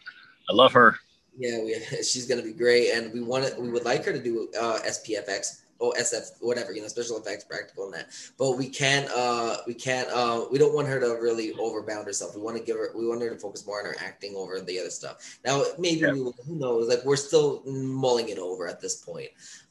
I 0.49 0.53
love 0.53 0.73
her. 0.73 0.99
Yeah, 1.39 1.63
we, 1.63 1.75
she's 2.03 2.27
gonna 2.27 2.43
be 2.43 2.53
great, 2.53 2.91
and 2.91 3.13
we 3.13 3.23
want 3.23 3.59
we 3.59 3.71
would 3.71 3.85
like 3.85 4.05
her 4.05 4.13
to 4.13 4.23
do 4.23 4.49
uh, 4.59 4.81
SPFX 4.81 5.63
or 5.79 5.93
SF, 5.95 6.31
whatever, 6.41 6.73
you 6.73 6.83
know, 6.83 6.89
special 6.89 7.19
effects, 7.19 7.45
practical, 7.45 7.85
and 7.85 7.95
that. 7.95 8.09
But 8.37 8.59
we 8.59 8.69
can't, 8.69 9.09
uh, 9.15 9.59
we 9.67 9.75
can't, 9.75 10.09
uh, 10.11 10.47
we 10.51 10.59
don't 10.59 10.75
want 10.75 10.89
her 10.89 10.99
to 11.01 11.19
really 11.21 11.53
overbound 11.55 12.05
herself. 12.05 12.35
We 12.35 12.43
want 12.43 12.57
to 12.57 12.63
give 12.63 12.77
her, 12.77 12.91
we 12.97 13.07
want 13.07 13.23
her 13.23 13.31
to 13.31 13.39
focus 13.39 13.67
more 13.67 13.79
on 13.79 13.87
her 13.87 13.97
acting 14.01 14.35
over 14.37 14.61
the 14.61 14.81
other 14.81 14.91
stuff. 14.91 15.39
Now, 15.45 15.63
maybe 15.79 16.01
yeah. 16.01 16.13
we, 16.13 16.19
who 16.19 16.59
knows? 16.59 16.89
Like 16.89 17.05
we're 17.05 17.17
still 17.17 17.63
mulling 17.65 18.29
it 18.29 18.39
over 18.39 18.67
at 18.67 18.81
this 18.81 18.97
point 18.97 19.31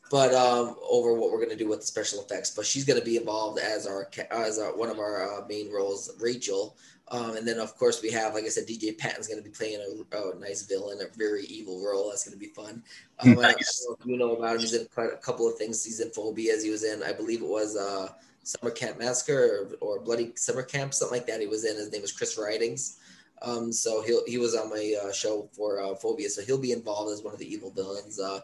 but 0.09 0.33
um, 0.33 0.75
over 0.89 1.13
what 1.13 1.31
we're 1.31 1.37
going 1.37 1.49
to 1.49 1.55
do 1.55 1.67
with 1.67 1.81
the 1.81 1.85
special 1.85 2.21
effects. 2.21 2.51
But 2.51 2.65
she's 2.65 2.85
going 2.85 2.99
to 2.99 3.05
be 3.05 3.17
involved 3.17 3.59
as 3.59 3.85
our 3.85 4.09
as 4.31 4.59
our, 4.59 4.75
one 4.75 4.89
of 4.89 4.99
our 4.99 5.41
uh, 5.41 5.47
main 5.47 5.71
roles, 5.71 6.15
Rachel. 6.19 6.77
Um, 7.09 7.37
and 7.37 7.47
then 7.47 7.59
of 7.59 7.75
course 7.77 8.01
we 8.01 8.11
have, 8.11 8.33
like 8.33 8.43
I 8.43 8.49
said, 8.49 8.67
DJ 8.67 8.97
Patton's 8.97 9.27
going 9.27 9.41
to 9.41 9.43
be 9.43 9.55
playing 9.55 9.79
a, 9.79 10.17
a, 10.17 10.39
nice 10.39 10.63
villain, 10.63 10.99
a 11.01 11.17
very 11.17 11.45
evil 11.45 11.81
role. 11.81 12.09
That's 12.09 12.27
going 12.27 12.37
to 12.37 12.39
be 12.39 12.51
fun. 12.53 12.83
Um, 13.19 13.35
nice. 13.35 13.87
you 14.03 14.17
know 14.17 14.35
about 14.35 14.55
him. 14.55 14.61
He's 14.61 14.73
in 14.73 14.87
quite 14.93 15.13
a 15.13 15.17
couple 15.17 15.47
of 15.47 15.57
things. 15.57 15.85
He's 15.85 16.01
in 16.01 16.09
Phobia, 16.11 16.53
as 16.53 16.63
he 16.63 16.69
was 16.69 16.83
in, 16.83 17.03
I 17.03 17.13
believe 17.13 17.41
it 17.41 17.47
was 17.47 17.77
uh, 17.77 18.09
Summer 18.43 18.71
Camp 18.71 18.99
Massacre 18.99 19.69
or, 19.81 19.97
or, 19.97 19.99
Bloody 20.01 20.33
Summer 20.35 20.63
Camp, 20.63 20.93
something 20.93 21.17
like 21.17 21.27
that. 21.27 21.39
He 21.39 21.47
was 21.47 21.63
in. 21.63 21.77
His 21.77 21.91
name 21.91 22.01
was 22.01 22.11
Chris 22.11 22.37
Ridings. 22.37 22.99
Um, 23.41 23.71
so 23.71 24.01
he 24.01 24.19
he 24.27 24.37
was 24.37 24.55
on 24.55 24.69
my 24.69 24.95
uh, 25.03 25.11
show 25.11 25.47
for 25.53 25.81
uh, 25.81 25.95
Phobia, 25.95 26.29
so 26.29 26.41
he'll 26.41 26.57
be 26.57 26.71
involved 26.71 27.11
as 27.11 27.21
one 27.21 27.33
of 27.33 27.39
the 27.39 27.51
evil 27.51 27.71
villains. 27.71 28.19
Uh, 28.19 28.39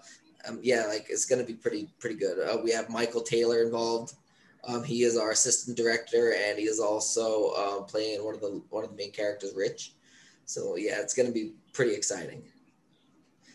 um, 0.48 0.60
yeah, 0.62 0.86
like 0.86 1.08
it's 1.10 1.26
gonna 1.26 1.44
be 1.44 1.54
pretty 1.54 1.90
pretty 2.00 2.16
good. 2.16 2.38
Uh, 2.40 2.58
we 2.62 2.72
have 2.72 2.90
Michael 2.90 3.22
Taylor 3.22 3.64
involved. 3.64 4.14
Um, 4.66 4.84
he 4.84 5.04
is 5.04 5.18
our 5.18 5.32
assistant 5.32 5.76
director, 5.76 6.34
and 6.34 6.58
he 6.58 6.66
is 6.66 6.80
also 6.80 7.50
uh, 7.50 7.82
playing 7.82 8.24
one 8.24 8.34
of 8.34 8.42
the 8.42 8.62
one 8.70 8.84
of 8.84 8.92
the 8.92 8.96
main 8.96 9.12
characters, 9.12 9.54
Rich. 9.56 9.94
So 10.46 10.76
yeah, 10.78 11.00
it's 11.00 11.14
gonna 11.14 11.32
be 11.32 11.54
pretty 11.74 11.94
exciting. 11.94 12.44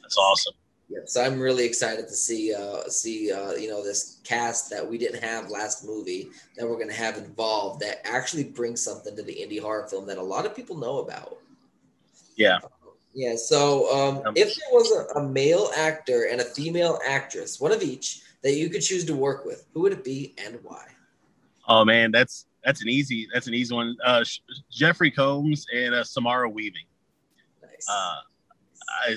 That's 0.02 0.18
awesome. 0.18 0.54
Yeah, 0.90 1.00
so 1.04 1.22
I'm 1.22 1.38
really 1.38 1.66
excited 1.66 2.08
to 2.08 2.14
see 2.14 2.54
uh, 2.54 2.88
see 2.88 3.32
uh, 3.32 3.52
you 3.52 3.68
know 3.68 3.82
this 3.82 4.20
cast 4.24 4.70
that 4.70 4.86
we 4.86 4.98
didn't 4.98 5.22
have 5.22 5.50
last 5.50 5.84
movie 5.84 6.30
that 6.56 6.68
we're 6.68 6.78
gonna 6.78 6.92
have 6.92 7.16
involved 7.16 7.80
that 7.80 8.06
actually 8.06 8.44
brings 8.44 8.82
something 8.82 9.14
to 9.16 9.22
the 9.22 9.34
indie 9.34 9.60
horror 9.60 9.86
film 9.88 10.06
that 10.06 10.18
a 10.18 10.22
lot 10.22 10.46
of 10.46 10.54
people 10.54 10.76
know 10.76 10.98
about. 10.98 11.38
Yeah. 12.36 12.58
Yeah. 13.14 13.34
So, 13.36 13.92
um, 13.92 14.26
um, 14.26 14.34
if 14.36 14.54
there 14.54 14.68
was 14.72 14.92
a, 14.92 15.18
a, 15.18 15.28
male 15.28 15.70
actor 15.76 16.28
and 16.30 16.40
a 16.40 16.44
female 16.44 17.00
actress, 17.06 17.58
one 17.58 17.72
of 17.72 17.82
each, 17.82 18.20
that 18.42 18.54
you 18.54 18.70
could 18.70 18.82
choose 18.82 19.04
to 19.06 19.16
work 19.16 19.44
with, 19.44 19.66
who 19.74 19.80
would 19.80 19.92
it 19.92 20.04
be 20.04 20.34
and 20.38 20.58
why? 20.62 20.84
Oh 21.68 21.84
man, 21.84 22.10
that's 22.10 22.46
that's 22.64 22.82
an 22.82 22.88
easy 22.88 23.28
that's 23.32 23.46
an 23.46 23.54
easy 23.54 23.74
one. 23.74 23.96
Uh, 24.04 24.24
Jeffrey 24.70 25.10
Combs 25.10 25.66
and 25.74 25.94
uh, 25.94 26.04
Samara 26.04 26.48
Weaving. 26.48 26.86
Nice. 27.62 27.86
Uh, 27.88 28.16
I, 29.06 29.16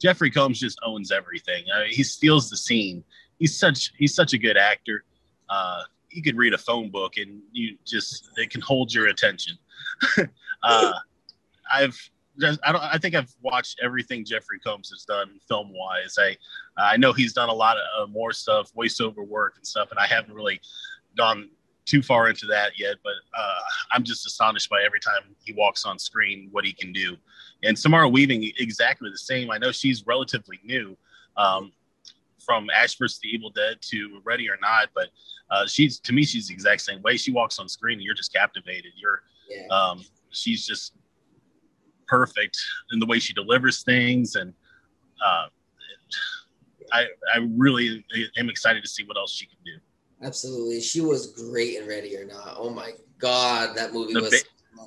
Jeffrey 0.00 0.30
Combs 0.30 0.58
just 0.58 0.78
owns 0.84 1.12
everything. 1.12 1.64
I 1.74 1.84
mean, 1.84 1.92
he 1.92 2.02
steals 2.02 2.50
the 2.50 2.56
scene. 2.56 3.04
He's 3.38 3.56
such 3.56 3.92
he's 3.98 4.14
such 4.14 4.32
a 4.32 4.38
good 4.38 4.56
actor. 4.56 5.04
Uh, 5.48 5.82
you 6.10 6.22
could 6.22 6.36
read 6.36 6.54
a 6.54 6.58
phone 6.58 6.90
book 6.90 7.16
and 7.18 7.40
you 7.52 7.76
just 7.86 8.30
it 8.36 8.50
can 8.50 8.60
hold 8.60 8.92
your 8.92 9.08
attention. 9.08 9.58
uh, 10.62 10.92
I've 11.72 12.10
I 12.42 12.72
don't. 12.72 12.82
I 12.82 12.96
think 12.96 13.14
I've 13.14 13.32
watched 13.42 13.78
everything 13.82 14.24
Jeffrey 14.24 14.58
Combs 14.58 14.90
has 14.90 15.04
done 15.04 15.38
film 15.48 15.70
wise. 15.72 16.16
I 16.18 16.36
I 16.78 16.96
know 16.96 17.12
he's 17.12 17.34
done 17.34 17.50
a 17.50 17.54
lot 17.54 17.76
of 17.76 18.08
uh, 18.08 18.10
more 18.10 18.32
stuff, 18.32 18.72
voiceover 18.74 19.26
work 19.26 19.54
and 19.56 19.66
stuff, 19.66 19.90
and 19.90 20.00
I 20.00 20.06
haven't 20.06 20.34
really 20.34 20.60
gone 21.16 21.50
too 21.84 22.02
far 22.02 22.28
into 22.28 22.46
that 22.46 22.78
yet. 22.78 22.96
But 23.02 23.14
uh, 23.36 23.60
I'm 23.92 24.04
just 24.04 24.26
astonished 24.26 24.70
by 24.70 24.82
every 24.82 25.00
time 25.00 25.34
he 25.44 25.52
walks 25.52 25.84
on 25.84 25.98
screen 25.98 26.48
what 26.52 26.64
he 26.64 26.72
can 26.72 26.92
do. 26.92 27.16
And 27.62 27.78
Samara 27.78 28.08
Weaving, 28.08 28.52
exactly 28.58 29.10
the 29.10 29.18
same. 29.18 29.50
I 29.50 29.58
know 29.58 29.72
she's 29.72 30.06
relatively 30.06 30.60
new. 30.64 30.96
Um, 31.36 31.72
from 32.44 32.68
Ash 32.70 32.96
vs. 32.96 33.20
the 33.20 33.28
Evil 33.28 33.50
Dead 33.50 33.76
to 33.82 34.20
Ready 34.24 34.48
or 34.48 34.56
Not, 34.60 34.88
but 34.94 35.08
uh, 35.50 35.66
she's 35.66 35.98
to 36.00 36.12
me 36.12 36.24
she's 36.24 36.48
the 36.48 36.54
exact 36.54 36.80
same 36.80 37.00
way. 37.02 37.16
She 37.16 37.30
walks 37.30 37.58
on 37.58 37.68
screen 37.68 37.98
and 37.98 38.02
you're 38.02 38.14
just 38.14 38.32
captivated. 38.32 38.92
You're 38.96 39.22
yeah. 39.48 39.66
um, 39.68 40.04
she's 40.30 40.66
just 40.66 40.94
perfect 42.08 42.58
in 42.92 42.98
the 42.98 43.06
way 43.06 43.18
she 43.18 43.32
delivers 43.32 43.82
things, 43.82 44.34
and 44.34 44.52
uh, 45.24 45.46
I 46.92 47.06
I 47.34 47.48
really 47.56 48.04
am 48.36 48.50
excited 48.50 48.82
to 48.82 48.88
see 48.88 49.04
what 49.04 49.16
else 49.16 49.32
she 49.32 49.46
can 49.46 49.58
do. 49.64 49.78
Absolutely, 50.22 50.80
she 50.80 51.00
was 51.00 51.32
great 51.32 51.76
in 51.76 51.88
Ready 51.88 52.16
or 52.16 52.24
Not. 52.24 52.54
Oh 52.56 52.70
my 52.70 52.92
god, 53.18 53.76
that 53.76 53.92
movie 53.92 54.14
the 54.14 54.20
was. 54.20 54.30
Ba- 54.30 54.86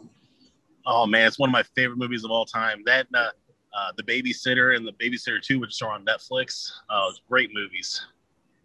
oh 0.85 1.05
man, 1.05 1.27
it's 1.27 1.39
one 1.39 1.49
of 1.49 1.53
my 1.53 1.63
favorite 1.75 1.97
movies 1.97 2.23
of 2.23 2.31
all 2.31 2.45
time. 2.45 2.81
That 2.85 3.07
uh, 3.13 3.29
uh, 3.73 3.91
the 3.97 4.03
Babysitter 4.03 4.75
and 4.75 4.87
the 4.87 4.93
Babysitter 4.93 5.41
Two, 5.41 5.59
which 5.59 5.81
are 5.81 5.91
on 5.91 6.05
Netflix, 6.05 6.71
uh, 6.89 7.11
great 7.27 7.49
movies. 7.53 8.01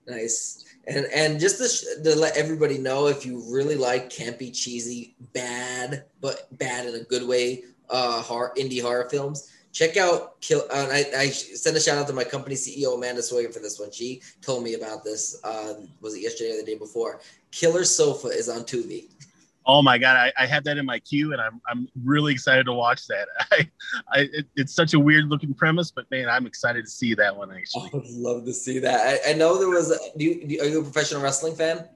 Nice. 0.07 0.65
And 0.87 1.07
and 1.15 1.39
just 1.39 1.59
to, 1.59 1.69
sh- 1.69 2.03
to, 2.03 2.17
let 2.17 2.37
everybody 2.37 2.79
know, 2.79 3.07
if 3.07 3.27
you 3.27 3.43
really 3.53 3.77
like 3.77 4.11
campy, 4.11 4.55
cheesy, 4.55 5.15
bad, 5.33 6.05
but 6.21 6.47
bad 6.59 6.87
in 6.87 6.95
a 6.95 7.05
good 7.05 7.27
way, 7.27 7.65
uh, 7.91 8.23
horror, 8.23 8.53
indie 8.57 8.83
horror 8.83 9.09
films, 9.11 9.51
check 9.73 9.97
out 9.97 10.41
Kill. 10.41 10.63
Uh, 10.73 10.89
I, 10.91 11.05
I 11.17 11.27
send 11.29 11.77
a 11.77 11.81
shout 11.81 11.99
out 11.99 12.07
to 12.09 12.13
my 12.13 12.25
company 12.25 12.55
CEO 12.55 12.95
Amanda 12.95 13.23
Sawyer 13.23 13.51
for 13.51 13.61
this 13.61 13.79
one. 13.79 13.91
She 13.91 14.23
told 14.41 14.65
me 14.65 14.75
about 14.75 15.05
this. 15.05 15.41
Uh, 15.45 15.75
was 16.01 16.15
it 16.15 16.21
yesterday 16.21 16.53
or 16.53 16.57
the 16.57 16.65
day 16.65 16.79
before? 16.79 17.21
Killer 17.51 17.85
Sofa 17.85 18.29
is 18.29 18.49
on 18.49 18.61
Tubi. 18.63 19.09
Oh 19.67 19.83
my 19.83 19.99
god, 19.99 20.17
I, 20.17 20.33
I 20.43 20.47
had 20.47 20.65
that 20.65 20.79
in 20.79 20.87
my 20.87 20.99
queue, 20.99 21.33
and 21.33 21.41
I'm 21.41 21.61
I'm 21.69 21.89
really 22.03 22.33
excited 22.33 22.65
to 22.65 22.73
watch 22.73 23.07
that. 23.09 23.29
I, 23.53 23.71
I 24.13 24.19
it, 24.33 24.47
it's 24.57 24.75
such 24.75 24.95
a 24.95 24.99
weird 24.99 25.27
looking 25.27 25.55
premise, 25.55 25.91
but 25.91 26.11
man, 26.11 26.29
I'm 26.29 26.47
excited 26.47 26.85
to 26.85 26.91
see 26.91 27.15
that 27.15 27.37
one 27.37 27.53
actually. 27.53 27.91
I 27.93 27.97
would 27.97 28.09
love 28.09 28.45
to 28.47 28.53
see 28.55 28.79
that. 28.79 29.21
I, 29.25 29.31
I 29.31 29.35
know 29.35 29.59
there 29.59 29.69
was. 29.69 29.91
A, 29.91 29.99
do 30.17 30.25
you, 30.25 30.61
are 30.61 30.65
you 30.65 30.81
a 30.81 30.83
professional 30.83 31.23
wrestling 31.23 31.55
fan? 31.55 31.87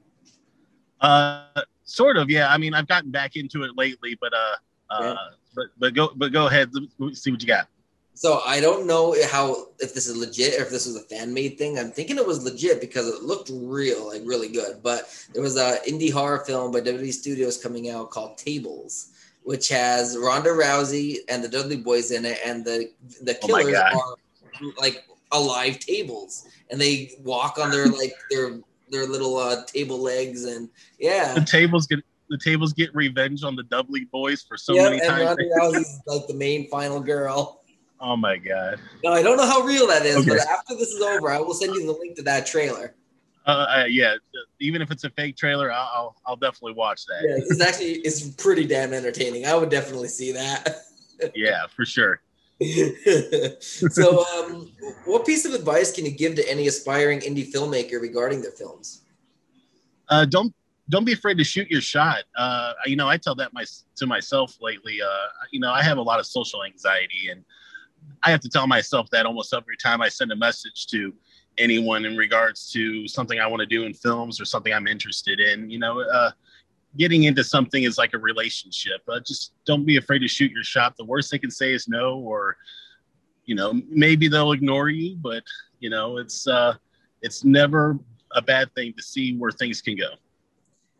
Uh, 1.00 1.62
sort 1.84 2.16
of. 2.16 2.30
Yeah. 2.30 2.48
I 2.48 2.58
mean, 2.58 2.74
I've 2.74 2.86
gotten 2.86 3.10
back 3.10 3.36
into 3.36 3.62
it 3.62 3.72
lately, 3.76 4.16
but 4.20 4.32
uh, 4.34 4.54
uh, 4.90 5.16
but 5.54 5.66
but 5.78 5.94
go 5.94 6.10
but 6.16 6.32
go 6.32 6.46
ahead. 6.46 6.70
See 7.12 7.30
what 7.30 7.40
you 7.40 7.48
got. 7.48 7.68
So 8.16 8.40
I 8.46 8.60
don't 8.60 8.86
know 8.86 9.14
how 9.30 9.66
if 9.80 9.92
this 9.92 10.06
is 10.06 10.16
legit 10.16 10.60
or 10.60 10.62
if 10.62 10.70
this 10.70 10.86
was 10.86 10.96
a 10.96 11.00
fan 11.00 11.34
made 11.34 11.58
thing. 11.58 11.78
I'm 11.78 11.90
thinking 11.90 12.16
it 12.16 12.26
was 12.26 12.44
legit 12.44 12.80
because 12.80 13.08
it 13.08 13.22
looked 13.22 13.50
real, 13.52 14.06
like 14.08 14.22
really 14.24 14.48
good. 14.48 14.82
But 14.82 15.12
there 15.32 15.42
was 15.42 15.56
a 15.56 15.78
indie 15.88 16.12
horror 16.12 16.44
film 16.44 16.70
by 16.70 16.80
WWE 16.80 17.12
Studios 17.12 17.60
coming 17.60 17.90
out 17.90 18.10
called 18.10 18.38
Tables, 18.38 19.10
which 19.42 19.68
has 19.68 20.16
Ronda 20.16 20.50
Rousey 20.50 21.18
and 21.28 21.42
the 21.42 21.48
Dudley 21.48 21.76
Boys 21.76 22.12
in 22.12 22.24
it, 22.24 22.38
and 22.46 22.64
the 22.64 22.90
the 23.22 23.36
oh 23.42 23.46
killers 23.46 23.74
oh 23.76 24.16
are 24.62 24.72
like 24.78 25.04
alive 25.32 25.80
tables, 25.80 26.46
and 26.70 26.80
they 26.80 27.12
walk 27.24 27.58
on 27.58 27.72
their 27.72 27.86
like 27.86 28.14
their 28.30 28.60
their 28.90 29.06
little 29.06 29.38
uh, 29.38 29.64
table 29.66 29.98
legs, 29.98 30.44
and 30.44 30.68
yeah, 31.00 31.34
the 31.34 31.40
tables 31.40 31.88
get 31.88 32.04
the 32.28 32.38
tables 32.38 32.72
get 32.72 32.94
revenge 32.94 33.44
on 33.44 33.56
the 33.56 33.62
Dudley 33.64 34.06
Boys 34.06 34.42
for 34.42 34.56
so 34.56 34.74
yep, 34.74 34.90
many 34.90 35.00
and 35.00 35.08
times. 35.08 35.24
Ronda 35.26 35.44
Rousey's 35.78 36.00
like 36.06 36.26
the 36.26 36.34
main 36.34 36.68
final 36.68 37.00
girl. 37.00 37.60
Oh 38.00 38.16
my 38.16 38.36
god! 38.36 38.80
No, 39.02 39.12
I 39.12 39.22
don't 39.22 39.36
know 39.36 39.46
how 39.46 39.62
real 39.62 39.86
that 39.86 40.04
is, 40.04 40.16
okay. 40.16 40.30
but 40.30 40.38
after 40.40 40.74
this 40.74 40.88
is 40.88 41.00
over, 41.00 41.30
I 41.30 41.38
will 41.38 41.54
send 41.54 41.74
you 41.74 41.86
the 41.86 41.92
link 41.92 42.16
to 42.16 42.22
that 42.22 42.46
trailer. 42.46 42.94
Uh, 43.46 43.50
uh, 43.50 43.84
yeah, 43.88 44.16
even 44.58 44.80
if 44.80 44.90
it's 44.90 45.04
a 45.04 45.10
fake 45.10 45.36
trailer, 45.36 45.70
I'll 45.70 45.90
I'll, 45.94 46.16
I'll 46.26 46.36
definitely 46.36 46.72
watch 46.72 47.04
that. 47.06 47.22
Yeah, 47.22 47.36
it's 47.36 47.60
actually 47.60 47.92
it's 47.98 48.28
pretty 48.30 48.66
damn 48.66 48.92
entertaining. 48.92 49.46
I 49.46 49.54
would 49.54 49.70
definitely 49.70 50.08
see 50.08 50.32
that. 50.32 50.82
yeah, 51.34 51.66
for 51.66 51.84
sure. 51.84 52.20
so, 53.60 54.24
um, 54.36 54.70
what 55.04 55.26
piece 55.26 55.44
of 55.44 55.54
advice 55.54 55.92
can 55.92 56.04
you 56.06 56.12
give 56.12 56.36
to 56.36 56.50
any 56.50 56.66
aspiring 56.68 57.20
indie 57.20 57.50
filmmaker 57.50 58.00
regarding 58.00 58.40
their 58.40 58.52
films? 58.52 59.02
Uh, 60.08 60.24
don't 60.24 60.54
don't 60.88 61.04
be 61.04 61.12
afraid 61.12 61.38
to 61.38 61.44
shoot 61.44 61.70
your 61.70 61.80
shot. 61.80 62.24
Uh, 62.36 62.74
you 62.84 62.96
know, 62.96 63.08
I 63.08 63.16
tell 63.16 63.34
that 63.36 63.52
my 63.52 63.64
to 63.96 64.06
myself 64.06 64.56
lately. 64.60 65.00
Uh, 65.00 65.26
you 65.50 65.60
know, 65.60 65.72
I 65.72 65.82
have 65.82 65.98
a 65.98 66.02
lot 66.02 66.20
of 66.20 66.26
social 66.26 66.64
anxiety, 66.64 67.28
and 67.30 67.44
I 68.22 68.30
have 68.30 68.40
to 68.40 68.48
tell 68.48 68.66
myself 68.66 69.08
that 69.10 69.26
almost 69.26 69.54
every 69.54 69.76
time 69.76 70.02
I 70.02 70.08
send 70.08 70.30
a 70.32 70.36
message 70.36 70.86
to 70.88 71.14
anyone 71.56 72.04
in 72.04 72.16
regards 72.16 72.70
to 72.72 73.06
something 73.08 73.38
I 73.38 73.46
want 73.46 73.60
to 73.60 73.66
do 73.66 73.84
in 73.84 73.94
films 73.94 74.40
or 74.40 74.44
something 74.44 74.72
I'm 74.72 74.86
interested 74.86 75.40
in. 75.40 75.70
You 75.70 75.78
know, 75.78 76.00
uh, 76.00 76.32
getting 76.98 77.24
into 77.24 77.44
something 77.44 77.82
is 77.82 77.96
like 77.96 78.12
a 78.12 78.18
relationship. 78.18 79.00
Uh, 79.08 79.20
just 79.20 79.52
don't 79.64 79.86
be 79.86 79.96
afraid 79.96 80.20
to 80.20 80.28
shoot 80.28 80.52
your 80.52 80.64
shot. 80.64 80.96
The 80.96 81.04
worst 81.04 81.30
they 81.30 81.38
can 81.38 81.50
say 81.50 81.72
is 81.72 81.88
no, 81.88 82.18
or 82.18 82.56
you 83.46 83.54
know, 83.54 83.80
maybe 83.88 84.28
they'll 84.28 84.52
ignore 84.52 84.88
you, 84.88 85.16
but 85.16 85.44
you 85.80 85.90
know, 85.90 86.18
it's 86.18 86.46
uh, 86.46 86.74
it's 87.22 87.44
never 87.44 87.98
a 88.32 88.42
bad 88.42 88.74
thing 88.74 88.92
to 88.96 89.02
see 89.02 89.36
where 89.36 89.50
things 89.50 89.80
can 89.80 89.96
go. 89.96 90.10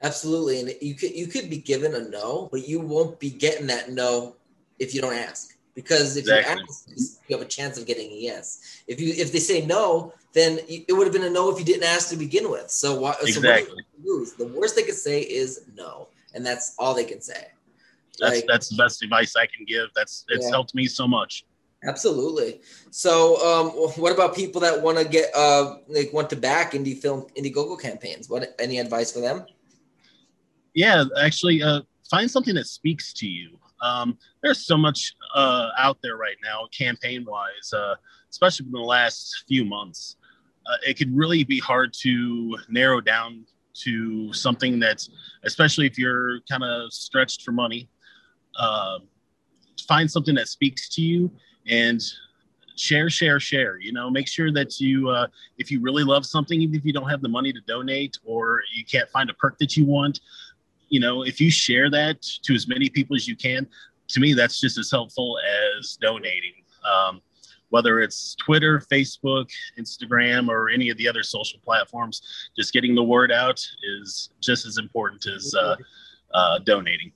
Absolutely, 0.05 0.61
and 0.61 0.75
you 0.83 0.95
could 0.95 1.17
you 1.17 1.27
could 1.27 1.49
be 1.49 1.57
given 1.57 1.95
a 1.95 2.09
no, 2.09 2.49
but 2.53 2.69
you 2.69 2.79
won't 2.79 3.19
be 3.19 3.31
getting 3.31 3.67
that 3.69 3.91
no 3.91 4.37
if 4.79 4.95
you 4.95 5.01
don't 5.01 5.15
ask 5.15 5.57
because 5.75 6.17
if 6.17 6.25
exactly. 6.25 6.57
you 6.57 6.63
ask, 6.63 7.21
you 7.27 7.37
have 7.37 7.45
a 7.45 7.49
chance 7.49 7.79
of 7.79 7.87
getting 7.87 8.11
a 8.11 8.15
yes. 8.15 8.83
If 8.87 9.01
you 9.01 9.15
if 9.17 9.33
they 9.33 9.39
say 9.39 9.65
no, 9.65 10.13
then 10.35 10.59
it 10.69 10.93
would 10.93 11.07
have 11.07 11.13
been 11.15 11.25
a 11.25 11.31
no 11.31 11.51
if 11.51 11.59
you 11.59 11.65
didn't 11.65 11.85
ask 11.85 12.11
to 12.11 12.17
begin 12.17 12.51
with. 12.51 12.71
So 12.71 13.01
why? 13.01 13.15
Exactly. 13.23 13.83
So 14.05 14.45
the 14.45 14.53
worst 14.55 14.77
they 14.77 14.83
could 14.83 14.95
say 14.95 15.23
is 15.23 15.63
no, 15.75 16.09
and 16.35 16.45
that's 16.45 16.75
all 16.79 16.95
they 16.95 17.05
can 17.05 17.23
say. 17.23 17.49
That's 18.19 18.37
like, 18.37 18.45
that's 18.47 18.69
the 18.69 18.77
best 18.77 19.03
advice 19.03 19.35
I 19.37 19.47
can 19.47 19.65
give. 19.67 19.89
That's 19.97 20.27
it's 20.29 20.45
yeah. 20.45 20.51
helped 20.51 20.75
me 20.75 20.87
so 20.87 21.09
much. 21.09 21.45
Absolutely. 21.87 22.61
So, 22.91 23.37
um, 23.45 23.69
what 24.01 24.13
about 24.13 24.35
people 24.35 24.61
that 24.63 24.81
want 24.81 24.99
to 24.99 25.05
get 25.05 25.35
uh, 25.35 25.77
like 25.89 26.13
want 26.13 26.31
to 26.31 26.37
back 26.37 26.73
indie 26.73 26.97
film 26.97 27.27
Indiegogo 27.37 27.81
campaigns? 27.81 28.29
What 28.29 28.55
any 28.59 28.79
advice 28.79 29.13
for 29.13 29.21
them? 29.21 29.47
Yeah, 30.75 31.05
actually, 31.21 31.63
uh, 31.63 31.83
find 32.11 32.31
something 32.31 32.55
that 32.57 32.67
speaks 32.67 33.13
to 33.15 33.27
you. 33.27 33.59
Um, 33.81 34.19
there's 34.43 34.67
so 34.67 34.77
much 34.77 35.15
uh, 35.35 35.71
out 35.79 35.99
there 36.03 36.17
right 36.17 36.37
now, 36.43 36.67
campaign 36.77 37.25
wise, 37.25 37.73
uh, 37.73 37.95
especially 38.31 38.67
in 38.67 38.73
the 38.73 38.81
last 38.81 39.45
few 39.47 39.65
months. 39.65 40.17
Uh, 40.67 40.77
it 40.87 40.95
could 40.97 41.15
really 41.15 41.45
be 41.45 41.59
hard 41.59 41.93
to 42.01 42.57
narrow 42.69 43.01
down 43.01 43.45
to 43.75 44.33
something 44.33 44.79
that's, 44.79 45.11
especially 45.45 45.87
if 45.87 45.99
you're 45.99 46.41
kind 46.51 46.65
of 46.65 46.93
stretched 46.93 47.43
for 47.43 47.53
money, 47.53 47.89
uh, 48.59 48.99
find 49.87 50.11
something 50.11 50.35
that 50.35 50.49
speaks 50.49 50.89
to 50.89 51.03
you 51.03 51.31
and 51.69 52.01
share, 52.77 53.11
share, 53.11 53.39
share. 53.41 53.79
You 53.81 53.93
know, 53.93 54.11
make 54.11 54.29
sure 54.29 54.53
that 54.53 54.81
you, 54.81 55.11
uh, 55.11 55.27
if 55.59 55.71
you 55.71 55.81
really 55.81 56.05
love 56.05 56.25
something, 56.25 56.61
even 56.61 56.77
if 56.77 56.85
you 56.85 56.93
don't 56.93 57.09
have 57.09 57.21
the 57.21 57.29
money 57.29 57.53
to 57.53 57.61
donate 57.67 58.19
or 58.25 58.63
you 58.75 58.85
can't 58.85 59.09
find 59.11 59.29
a 59.29 59.35
perk 59.35 59.59
that 59.59 59.77
you 59.77 59.85
want, 59.85 60.21
you 60.89 61.01
know, 61.01 61.23
if 61.23 61.41
you 61.41 61.51
share 61.51 61.91
that 61.91 62.23
to 62.43 62.55
as 62.55 62.69
many 62.69 62.89
people 62.89 63.17
as 63.17 63.27
you 63.27 63.37
can, 63.37 63.67
to 64.09 64.21
me, 64.21 64.35
that's 64.35 64.61
just 64.61 64.79
as 64.79 64.91
helpful 64.91 65.39
as 65.79 65.97
donating. 66.01 66.55
Um, 66.85 67.21
whether 67.71 68.01
it's 68.01 68.37
Twitter, 68.37 68.81
Facebook, 68.93 69.51
Instagram, 69.79 70.49
or 70.49 70.69
any 70.69 70.91
of 70.91 70.97
the 70.97 71.09
other 71.09 71.25
social 71.25 71.59
platforms, 71.65 72.23
just 72.57 72.73
getting 72.73 72.95
the 72.95 73.03
word 73.03 73.33
out 73.33 73.61
is 73.99 74.31
just 74.41 74.65
as 74.65 74.79
important 74.79 75.27
as 75.27 75.53
uh, 75.55 75.75
uh, 76.33 76.59
donating. 76.61 77.11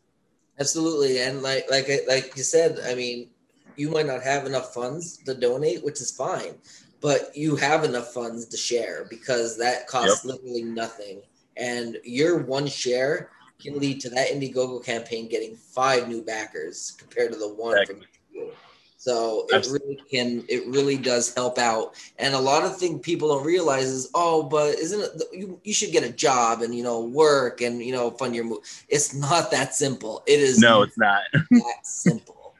Absolutely, 0.59 1.21
and 1.21 1.43
like 1.43 1.71
like 1.71 1.89
like 2.09 2.37
you 2.37 2.43
said, 2.43 2.81
I 2.85 2.97
mean, 2.97 3.29
you 3.77 3.89
might 3.89 4.07
not 4.07 4.23
have 4.23 4.47
enough 4.47 4.75
funds 4.75 5.19
to 5.19 5.35
donate, 5.35 5.85
which 5.85 6.01
is 6.01 6.11
fine, 6.11 6.57
but 7.01 7.37
you 7.37 7.55
have 7.55 7.85
enough 7.85 8.13
funds 8.13 8.47
to 8.47 8.57
share 8.57 9.07
because 9.09 9.57
that 9.59 9.87
costs 9.87 10.25
yep. 10.25 10.35
literally 10.35 10.65
nothing, 10.65 11.23
and 11.57 11.99
your 12.03 12.39
one 12.39 12.67
share 12.67 13.31
can 13.61 13.79
lead 13.79 14.01
to 14.01 14.11
that 14.11 14.29
Indiegogo 14.29 14.85
campaign 14.85 15.29
getting 15.29 15.57
five 15.57 16.09
new 16.09 16.23
backers 16.23 16.97
compared 16.99 17.33
to 17.33 17.39
the 17.39 17.49
one 17.55 17.79
exactly. 17.79 18.07
from 18.33 18.51
so 18.99 19.47
it 19.51 19.55
Absolutely. 19.55 19.89
really 19.89 20.09
can 20.11 20.45
it 20.49 20.67
really 20.67 20.97
does 20.97 21.33
help 21.35 21.57
out 21.57 21.95
and 22.19 22.35
a 22.35 22.39
lot 22.39 22.65
of 22.65 22.77
things 22.77 23.01
people 23.01 23.29
don't 23.29 23.47
realize 23.47 23.85
is 23.85 24.11
oh 24.15 24.43
but 24.43 24.75
isn't 24.75 25.01
it 25.01 25.23
you, 25.33 25.59
you 25.63 25.73
should 25.73 25.93
get 25.93 26.03
a 26.03 26.13
job 26.13 26.63
and 26.63 26.75
you 26.75 26.83
know 26.83 27.01
work 27.01 27.61
and 27.61 27.81
you 27.81 27.93
know 27.93 28.11
fund 28.11 28.35
your 28.35 28.45
move 28.45 28.59
it's 28.89 29.15
not 29.15 29.53
that 29.53 29.73
simple 29.73 30.23
it 30.27 30.41
is 30.41 30.59
no 30.59 30.83
it's 30.83 30.99
not 30.99 31.23
that 31.33 31.79
simple 31.85 32.55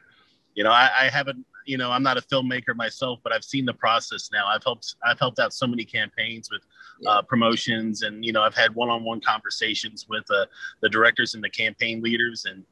you 0.55 0.63
know 0.63 0.71
I, 0.71 0.91
I 1.01 1.09
haven't 1.09 1.45
you 1.67 1.77
know 1.77 1.91
i'm 1.91 2.05
not 2.05 2.17
a 2.17 2.23
filmmaker 2.23 2.75
myself 2.75 3.19
but 3.25 3.33
i've 3.33 3.45
seen 3.45 3.65
the 3.65 3.75
process 3.75 4.31
now 4.33 4.47
i've 4.47 4.63
helped 4.63 4.95
i've 5.05 5.19
helped 5.19 5.41
out 5.41 5.53
so 5.53 5.67
many 5.67 5.85
campaigns 5.85 6.49
with. 6.51 6.63
Uh, 7.07 7.23
promotions 7.23 8.03
and 8.03 8.25
you 8.25 8.33
know 8.33 8.43
i've 8.43 8.55
had 8.55 8.75
one-on-one 8.75 9.21
conversations 9.21 10.07
with 10.09 10.25
uh, 10.31 10.47
the 10.81 10.89
directors 10.89 11.35
and 11.35 11.45
the 11.45 11.51
campaign 11.51 12.03
leaders 12.03 12.45
and 12.45 12.65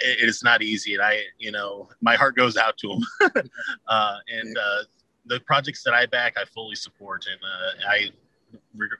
it, 0.00 0.18
it's 0.20 0.42
not 0.42 0.62
easy, 0.62 0.94
and 0.94 1.02
I, 1.02 1.20
you 1.38 1.52
know, 1.52 1.88
my 2.00 2.16
heart 2.16 2.36
goes 2.36 2.56
out 2.56 2.76
to 2.78 2.88
them. 2.88 3.32
uh, 3.88 4.16
and 4.28 4.56
uh, 4.56 4.82
the 5.26 5.40
projects 5.40 5.82
that 5.84 5.94
I 5.94 6.06
back, 6.06 6.34
I 6.36 6.44
fully 6.46 6.74
support, 6.74 7.26
and 7.30 7.40
uh, 7.42 7.88
I 7.88 8.10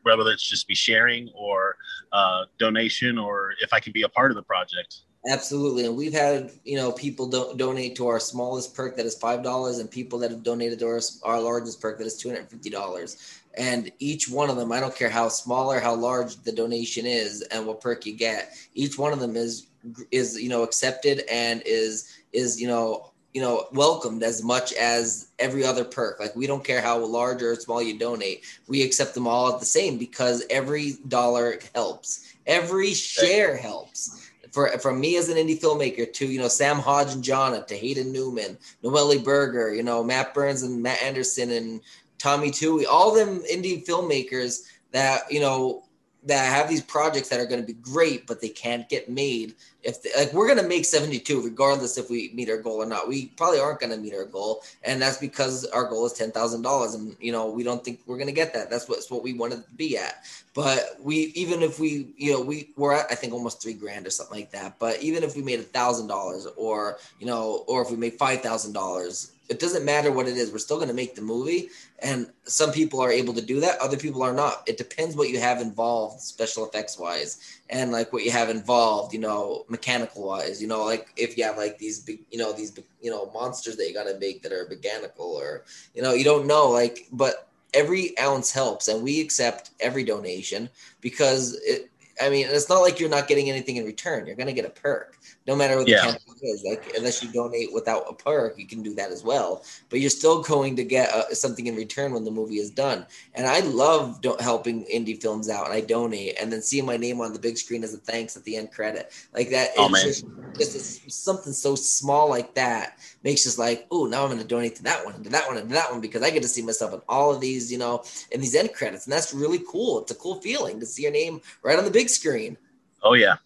whether 0.04 0.30
it's 0.30 0.48
just 0.48 0.68
be 0.68 0.76
sharing 0.76 1.28
or 1.34 1.76
uh, 2.12 2.44
donation 2.58 3.18
or 3.18 3.52
if 3.60 3.72
I 3.72 3.80
can 3.80 3.92
be 3.92 4.02
a 4.02 4.08
part 4.08 4.30
of 4.30 4.36
the 4.36 4.44
project. 4.44 5.00
Absolutely, 5.28 5.84
and 5.84 5.96
we've 5.96 6.14
had 6.14 6.50
you 6.64 6.76
know 6.76 6.92
people 6.92 7.26
do- 7.26 7.52
donate 7.56 7.94
to 7.96 8.06
our 8.06 8.18
smallest 8.18 8.74
perk 8.74 8.96
that 8.96 9.04
is 9.04 9.16
five 9.16 9.42
dollars, 9.42 9.78
and 9.78 9.90
people 9.90 10.18
that 10.20 10.30
have 10.30 10.42
donated 10.42 10.78
to 10.78 10.86
our, 10.86 11.00
our 11.24 11.40
largest 11.40 11.80
perk 11.80 11.98
that 11.98 12.06
is 12.06 12.16
two 12.16 12.28
hundred 12.28 12.48
fifty 12.48 12.70
dollars. 12.70 13.39
And 13.56 13.90
each 13.98 14.28
one 14.28 14.48
of 14.48 14.56
them, 14.56 14.70
I 14.70 14.80
don't 14.80 14.94
care 14.94 15.10
how 15.10 15.28
small 15.28 15.72
or 15.72 15.80
how 15.80 15.94
large 15.94 16.36
the 16.42 16.52
donation 16.52 17.04
is, 17.04 17.42
and 17.42 17.66
what 17.66 17.80
perk 17.80 18.06
you 18.06 18.16
get, 18.16 18.52
each 18.74 18.96
one 18.96 19.12
of 19.12 19.20
them 19.20 19.36
is 19.36 19.66
is 20.10 20.40
you 20.40 20.48
know 20.48 20.62
accepted 20.62 21.22
and 21.30 21.62
is 21.64 22.12
is 22.32 22.60
you 22.60 22.68
know 22.68 23.10
you 23.32 23.40
know 23.40 23.66
welcomed 23.72 24.22
as 24.22 24.42
much 24.42 24.72
as 24.74 25.28
every 25.38 25.64
other 25.64 25.84
perk. 25.84 26.20
Like 26.20 26.34
we 26.36 26.46
don't 26.46 26.64
care 26.64 26.80
how 26.80 26.98
large 26.98 27.42
or 27.42 27.54
small 27.56 27.82
you 27.82 27.98
donate 27.98 28.44
we 28.68 28.82
accept 28.82 29.14
them 29.14 29.26
all 29.26 29.52
at 29.52 29.60
the 29.60 29.66
same 29.66 29.98
because 29.98 30.44
every 30.50 30.94
dollar 31.08 31.58
helps. 31.74 32.34
Every 32.46 32.94
share 32.94 33.56
helps. 33.56 34.30
For 34.52 34.68
from 34.78 35.00
me 35.00 35.16
as 35.16 35.28
an 35.28 35.36
indie 35.36 35.60
filmmaker 35.60 36.12
to 36.12 36.26
you 36.26 36.40
know 36.40 36.48
Sam 36.48 36.78
Hodge 36.78 37.14
and 37.14 37.22
Jonna 37.22 37.66
to 37.66 37.76
Hayden 37.76 38.12
Newman, 38.12 38.58
Noelle 38.82 39.20
Berger, 39.20 39.72
you 39.72 39.84
know 39.84 40.02
Matt 40.02 40.34
Burns 40.34 40.62
and 40.62 40.82
Matt 40.82 41.02
Anderson 41.02 41.50
and 41.52 41.80
Tommy 42.20 42.50
Toohey, 42.50 42.84
all 42.88 43.14
them 43.14 43.42
indie 43.50 43.84
filmmakers 43.84 44.68
that 44.92 45.22
you 45.32 45.40
know 45.40 45.84
that 46.24 46.52
have 46.52 46.68
these 46.68 46.82
projects 46.82 47.30
that 47.30 47.40
are 47.40 47.46
going 47.46 47.62
to 47.62 47.66
be 47.66 47.72
great, 47.72 48.26
but 48.26 48.42
they 48.42 48.50
can't 48.50 48.86
get 48.90 49.08
made. 49.08 49.54
If 49.82 50.02
they, 50.02 50.10
like 50.18 50.34
we're 50.34 50.46
going 50.46 50.62
to 50.62 50.68
make 50.68 50.84
72 50.84 51.40
regardless 51.40 51.96
if 51.96 52.10
we 52.10 52.30
meet 52.34 52.50
our 52.50 52.58
goal 52.58 52.82
or 52.82 52.84
not. 52.84 53.08
We 53.08 53.28
probably 53.28 53.58
aren't 53.58 53.80
going 53.80 53.92
to 53.92 53.96
meet 53.96 54.14
our 54.14 54.26
goal, 54.26 54.62
and 54.84 55.00
that's 55.00 55.16
because 55.16 55.64
our 55.66 55.84
goal 55.88 56.04
is 56.04 56.12
ten 56.12 56.30
thousand 56.30 56.60
dollars, 56.60 56.92
and 56.92 57.16
you 57.20 57.32
know 57.32 57.50
we 57.50 57.62
don't 57.62 57.82
think 57.82 58.00
we're 58.04 58.18
going 58.18 58.26
to 58.26 58.34
get 58.34 58.52
that. 58.52 58.68
That's 58.68 58.86
what's 58.86 59.10
what 59.10 59.22
we 59.22 59.32
wanted 59.32 59.64
to 59.64 59.70
be 59.76 59.96
at. 59.96 60.26
But 60.52 60.96
we 61.02 61.32
even 61.34 61.62
if 61.62 61.80
we 61.80 62.12
you 62.18 62.32
know 62.32 62.42
we 62.42 62.68
we're 62.76 62.92
at 62.92 63.06
I 63.10 63.14
think 63.14 63.32
almost 63.32 63.62
three 63.62 63.72
grand 63.72 64.06
or 64.06 64.10
something 64.10 64.36
like 64.36 64.50
that. 64.50 64.78
But 64.78 65.02
even 65.02 65.22
if 65.22 65.34
we 65.34 65.40
made 65.42 65.60
a 65.60 65.62
thousand 65.62 66.08
dollars, 66.08 66.46
or 66.58 66.98
you 67.18 67.26
know, 67.26 67.64
or 67.66 67.80
if 67.80 67.90
we 67.90 67.96
made 67.96 68.18
five 68.18 68.42
thousand 68.42 68.74
dollars, 68.74 69.32
it 69.50 69.58
doesn't 69.58 69.84
matter 69.84 70.12
what 70.12 70.28
it 70.28 70.36
is. 70.36 70.52
We're 70.52 70.58
still 70.58 70.76
going 70.76 70.88
to 70.88 70.94
make 70.94 71.16
the 71.16 71.22
movie. 71.22 71.70
And 71.98 72.30
some 72.44 72.70
people 72.70 73.00
are 73.00 73.10
able 73.10 73.34
to 73.34 73.42
do 73.42 73.58
that. 73.60 73.80
Other 73.80 73.96
people 73.96 74.22
are 74.22 74.32
not. 74.32 74.62
It 74.68 74.78
depends 74.78 75.16
what 75.16 75.28
you 75.28 75.40
have 75.40 75.60
involved, 75.60 76.20
special 76.20 76.64
effects 76.64 76.96
wise, 76.96 77.60
and 77.68 77.90
like 77.90 78.12
what 78.12 78.22
you 78.22 78.30
have 78.30 78.48
involved, 78.48 79.12
you 79.12 79.18
know, 79.18 79.64
mechanical 79.68 80.24
wise. 80.24 80.62
You 80.62 80.68
know, 80.68 80.84
like 80.84 81.08
if 81.16 81.36
you 81.36 81.42
have 81.42 81.56
like 81.56 81.78
these 81.78 81.98
big, 81.98 82.20
you 82.30 82.38
know, 82.38 82.52
these 82.52 82.72
you 83.02 83.10
know, 83.10 83.28
monsters 83.34 83.76
that 83.76 83.88
you 83.88 83.92
got 83.92 84.04
to 84.04 84.18
make 84.20 84.42
that 84.42 84.52
are 84.52 84.68
mechanical, 84.70 85.26
or 85.26 85.64
you 85.94 86.02
know, 86.02 86.14
you 86.14 86.22
don't 86.22 86.46
know. 86.46 86.70
Like, 86.70 87.08
but 87.10 87.48
every 87.74 88.16
ounce 88.20 88.52
helps, 88.52 88.86
and 88.86 89.02
we 89.02 89.20
accept 89.20 89.70
every 89.80 90.04
donation 90.04 90.70
because 91.00 91.54
it. 91.64 91.90
I 92.20 92.28
mean, 92.28 92.46
it's 92.48 92.68
not 92.68 92.80
like 92.80 93.00
you're 93.00 93.08
not 93.08 93.28
getting 93.28 93.50
anything 93.50 93.76
in 93.76 93.84
return. 93.84 94.26
You're 94.26 94.36
going 94.36 94.46
to 94.46 94.52
get 94.52 94.64
a 94.64 94.70
perk 94.70 95.16
no 95.46 95.56
matter 95.56 95.76
what 95.76 95.86
the 95.86 95.92
yeah. 95.92 96.02
campaign 96.02 96.36
is. 96.42 96.64
Like 96.64 96.92
unless 96.96 97.22
you 97.22 97.32
donate 97.32 97.72
without 97.72 98.04
a 98.08 98.12
perk, 98.12 98.58
you 98.58 98.66
can 98.66 98.82
do 98.82 98.94
that 98.94 99.10
as 99.10 99.24
well. 99.24 99.64
But 99.88 100.00
you're 100.00 100.10
still 100.10 100.42
going 100.42 100.76
to 100.76 100.84
get 100.84 101.10
uh, 101.10 101.32
something 101.34 101.66
in 101.66 101.76
return 101.76 102.12
when 102.12 102.24
the 102.24 102.30
movie 102.30 102.58
is 102.58 102.70
done. 102.70 103.06
And 103.34 103.46
I 103.46 103.60
love 103.60 104.20
do- 104.20 104.36
helping 104.40 104.84
indie 104.84 105.20
films 105.20 105.48
out, 105.48 105.64
and 105.64 105.74
I 105.74 105.80
donate, 105.80 106.36
and 106.40 106.52
then 106.52 106.62
seeing 106.62 106.86
my 106.86 106.96
name 106.96 107.20
on 107.20 107.32
the 107.32 107.38
big 107.38 107.56
screen 107.56 107.82
as 107.84 107.94
a 107.94 107.98
thanks 107.98 108.36
at 108.36 108.44
the 108.44 108.56
end 108.56 108.72
credit, 108.72 109.12
like 109.34 109.50
that. 109.50 109.70
Oh 109.76 109.88
man, 109.88 110.04
just, 110.04 110.24
just 110.56 111.10
something 111.10 111.52
so 111.52 111.74
small 111.74 112.28
like 112.28 112.54
that 112.54 112.98
makes 113.22 113.46
us 113.46 113.58
like, 113.58 113.86
oh, 113.90 114.06
now 114.06 114.22
I'm 114.22 114.28
going 114.28 114.40
to 114.40 114.46
donate 114.46 114.76
to 114.76 114.82
that 114.84 115.04
one, 115.04 115.14
and 115.14 115.24
to 115.24 115.30
that 115.30 115.48
one, 115.48 115.56
and 115.56 115.68
to 115.68 115.74
that 115.74 115.90
one 115.90 116.00
because 116.00 116.22
I 116.22 116.30
get 116.30 116.42
to 116.42 116.48
see 116.48 116.62
myself 116.62 116.92
in 116.92 117.00
all 117.08 117.34
of 117.34 117.40
these, 117.40 117.70
you 117.70 117.78
know, 117.78 118.04
in 118.30 118.40
these 118.40 118.54
end 118.54 118.72
credits, 118.74 119.06
and 119.06 119.12
that's 119.12 119.32
really 119.32 119.60
cool. 119.70 120.00
It's 120.00 120.10
a 120.10 120.16
cool 120.16 120.40
feeling 120.40 120.80
to 120.80 120.86
see 120.86 121.02
your 121.02 121.12
name 121.12 121.40
right 121.62 121.78
on 121.78 121.84
the 121.84 121.90
big 121.90 122.09
screen. 122.14 122.56
Oh 123.02 123.14
yeah, 123.14 123.36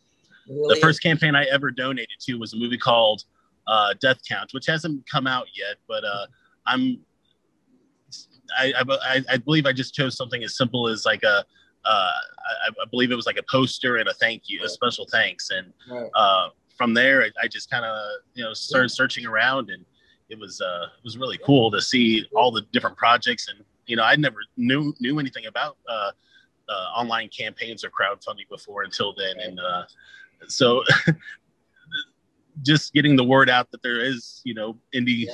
Really? 0.49 0.75
The 0.75 0.81
first 0.81 1.03
campaign 1.03 1.35
I 1.35 1.45
ever 1.45 1.71
donated 1.71 2.19
to 2.21 2.35
was 2.35 2.53
a 2.53 2.57
movie 2.57 2.79
called 2.79 3.25
uh, 3.67 3.95
Death 4.01 4.19
Count, 4.29 4.53
which 4.53 4.67
hasn't 4.67 5.09
come 5.11 5.27
out 5.27 5.47
yet, 5.55 5.77
but 5.89 6.05
uh, 6.05 6.27
I'm 6.67 7.01
I, 8.59 8.75
I, 8.77 9.23
I, 9.31 9.37
believe 9.39 9.65
I 9.65 9.73
just 9.73 9.95
chose 9.95 10.17
something 10.17 10.45
as 10.45 10.57
simple 10.57 10.87
as 10.87 11.07
like 11.07 11.23
a 11.23 11.45
uh, 11.87 12.13
I, 12.67 12.69
I, 12.69 12.85
believe 12.91 13.11
it 13.11 13.17
was 13.17 13.27
like 13.27 13.39
a 13.39 13.43
poster 13.51 13.97
and 13.97 14.09
a 14.09 14.15
thank 14.15 14.45
you, 14.47 14.63
a 14.65 14.69
special 14.69 15.07
thanks, 15.11 15.51
and 15.51 15.73
right. 15.91 16.11
uh, 16.15 16.49
from 16.77 16.95
there 16.95 17.23
I, 17.23 17.31
I 17.43 17.49
just 17.49 17.71
kind 17.71 17.85
of 17.85 17.97
you 18.35 18.45
know 18.45 18.53
started 18.53 18.91
searching 18.91 19.27
around, 19.27 19.71
and 19.71 19.85
it 20.29 20.39
was 20.39 20.61
uh, 20.61 20.87
it 20.97 21.05
was 21.05 21.17
really 21.17 21.39
cool 21.39 21.71
to 21.71 21.81
see 21.81 22.27
all 22.35 22.51
the 22.51 22.63
different 22.73 22.97
projects, 22.99 23.49
and 23.49 23.65
you 23.87 23.97
know 23.97 24.03
I 24.03 24.17
never 24.17 24.37
knew 24.59 24.95
knew 25.01 25.19
anything 25.19 25.47
about 25.47 25.79
uh, 26.69 26.99
online 26.99 27.29
campaigns 27.29 27.85
or 27.85 27.91
crowdfunding 27.91 28.49
before 28.51 28.83
until 28.83 29.15
then, 29.17 29.39
and 29.41 29.61
uh, 29.61 29.85
so 30.49 30.83
just 32.63 32.93
getting 32.93 33.17
the 33.17 33.25
word 33.25 33.51
out 33.51 33.71
that 33.71 33.83
there 33.83 34.01
is 34.01 34.41
you 34.45 34.55
know 34.55 34.77
indie 34.95 35.27
yeah. 35.27 35.33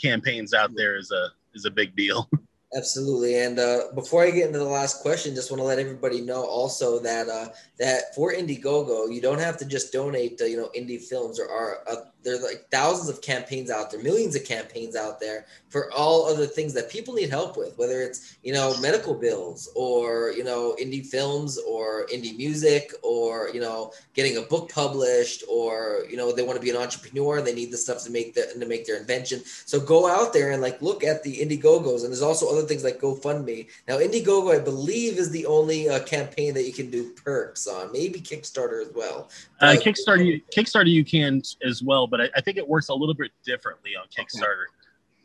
campaigns 0.00 0.54
out 0.54 0.70
there 0.74 0.96
is 0.96 1.10
a 1.10 1.28
is 1.54 1.64
a 1.64 1.70
big 1.70 1.96
deal 1.96 2.28
Absolutely. 2.76 3.42
And 3.42 3.58
uh, 3.58 3.86
before 3.96 4.22
I 4.22 4.30
get 4.30 4.46
into 4.46 4.60
the 4.60 4.64
last 4.64 5.02
question, 5.02 5.34
just 5.34 5.50
want 5.50 5.58
to 5.60 5.64
let 5.64 5.80
everybody 5.80 6.20
know 6.20 6.44
also 6.44 7.00
that 7.00 7.28
uh, 7.28 7.48
that 7.80 8.14
for 8.14 8.32
Indiegogo, 8.32 9.12
you 9.12 9.20
don't 9.20 9.40
have 9.40 9.56
to 9.56 9.64
just 9.64 9.92
donate 9.92 10.38
to 10.38 10.48
you 10.48 10.56
know 10.56 10.70
indie 10.76 11.02
films 11.02 11.40
or 11.40 11.50
are 11.50 11.78
uh, 11.90 11.96
there's 12.22 12.42
like 12.42 12.66
thousands 12.70 13.08
of 13.08 13.22
campaigns 13.22 13.70
out 13.70 13.90
there, 13.90 14.02
millions 14.02 14.36
of 14.36 14.44
campaigns 14.44 14.96
out 14.96 15.20
there 15.20 15.46
for 15.68 15.92
all 15.92 16.26
other 16.26 16.46
things 16.46 16.74
that 16.74 16.90
people 16.90 17.14
need 17.14 17.30
help 17.30 17.56
with, 17.56 17.76
whether 17.78 18.02
it's 18.02 18.36
you 18.42 18.52
know 18.52 18.76
medical 18.80 19.14
bills 19.14 19.70
or 19.74 20.32
you 20.36 20.44
know 20.44 20.76
indie 20.80 21.06
films 21.06 21.58
or 21.58 22.06
indie 22.06 22.36
music 22.36 22.92
or 23.02 23.50
you 23.54 23.60
know 23.60 23.92
getting 24.14 24.36
a 24.36 24.42
book 24.42 24.70
published 24.70 25.44
or 25.48 26.04
you 26.10 26.16
know 26.16 26.32
they 26.32 26.42
want 26.42 26.56
to 26.56 26.62
be 26.62 26.70
an 26.70 26.76
entrepreneur 26.76 27.38
and 27.38 27.46
they 27.46 27.54
need 27.54 27.70
the 27.70 27.76
stuff 27.76 28.02
to 28.04 28.10
make 28.10 28.34
the 28.34 28.42
to 28.58 28.66
make 28.66 28.86
their 28.86 28.98
invention. 28.98 29.40
So 29.44 29.80
go 29.80 30.08
out 30.08 30.32
there 30.32 30.50
and 30.50 30.60
like 30.60 30.82
look 30.82 31.04
at 31.04 31.22
the 31.22 31.38
Indiegogos, 31.38 32.02
and 32.02 32.10
there's 32.10 32.22
also 32.22 32.50
other 32.50 32.66
things 32.66 32.84
like 32.84 33.00
GoFundMe. 33.00 33.68
Now 33.88 33.98
Indiegogo, 33.98 34.54
I 34.54 34.62
believe, 34.62 35.18
is 35.18 35.30
the 35.30 35.46
only 35.46 35.88
uh, 35.88 36.00
campaign 36.00 36.54
that 36.54 36.64
you 36.64 36.72
can 36.72 36.90
do 36.90 37.10
perks 37.10 37.66
on, 37.66 37.92
maybe 37.92 38.20
Kickstarter 38.20 38.82
as 38.82 38.92
well. 38.94 39.30
Uh, 39.60 39.76
Kickstarter, 39.78 40.42
Kickstarter, 40.56 40.90
you 40.90 41.04
can 41.04 41.42
as 41.62 41.82
well 41.82 42.06
but 42.10 42.20
I, 42.20 42.30
I, 42.36 42.40
think 42.40 42.56
it 42.56 42.66
works 42.66 42.88
a 42.88 42.94
little 42.94 43.14
bit 43.14 43.30
differently 43.44 43.92
on 43.96 44.06
Kickstarter. 44.08 44.64
Okay. 44.64 44.74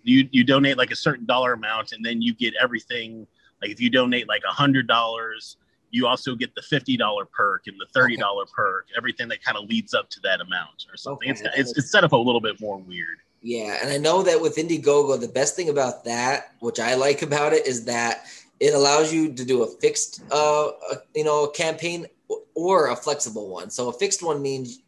You 0.03 0.29
you 0.31 0.43
donate 0.43 0.77
like 0.77 0.91
a 0.91 0.95
certain 0.95 1.25
dollar 1.25 1.53
amount, 1.53 1.91
and 1.91 2.05
then 2.05 2.21
you 2.21 2.33
get 2.33 2.53
everything. 2.61 3.25
Like 3.61 3.71
if 3.71 3.81
you 3.81 3.89
donate 3.89 4.27
like 4.27 4.43
a 4.47 4.51
hundred 4.51 4.87
dollars, 4.87 5.57
you 5.89 6.05
also 6.05 6.35
get 6.35 6.53
the 6.53 6.61
fifty 6.61 6.95
dollar 6.95 7.25
perk 7.25 7.63
and 7.67 7.75
the 7.79 7.87
thirty 7.93 8.15
dollar 8.15 8.43
okay. 8.43 8.51
perk. 8.55 8.87
Everything 8.95 9.27
that 9.29 9.43
kind 9.43 9.57
of 9.57 9.65
leads 9.65 9.93
up 9.93 10.09
to 10.11 10.19
that 10.21 10.41
amount 10.41 10.85
or 10.91 10.97
something. 10.97 11.31
Okay. 11.31 11.41
It's, 11.45 11.57
it's 11.57 11.77
it's 11.77 11.91
set 11.91 12.03
up 12.03 12.11
a 12.11 12.17
little 12.17 12.41
bit 12.41 12.61
more 12.61 12.77
weird. 12.77 13.17
Yeah, 13.41 13.77
and 13.81 13.91
I 13.91 13.97
know 13.97 14.23
that 14.23 14.41
with 14.41 14.55
Indiegogo, 14.55 15.19
the 15.19 15.27
best 15.27 15.55
thing 15.55 15.69
about 15.69 16.03
that, 16.05 16.55
which 16.61 16.79
I 16.79 16.95
like 16.95 17.21
about 17.21 17.53
it, 17.53 17.67
is 17.67 17.85
that 17.85 18.25
it 18.59 18.73
allows 18.73 19.13
you 19.13 19.33
to 19.33 19.45
do 19.45 19.63
a 19.63 19.67
fixed, 19.67 20.23
uh, 20.31 20.71
you 21.13 21.23
know, 21.23 21.47
campaign 21.47 22.07
or 22.55 22.89
a 22.89 22.95
flexible 22.95 23.49
one. 23.49 23.69
So 23.69 23.89
a 23.89 23.93
fixed 23.93 24.23
one 24.23 24.41
means 24.41 24.79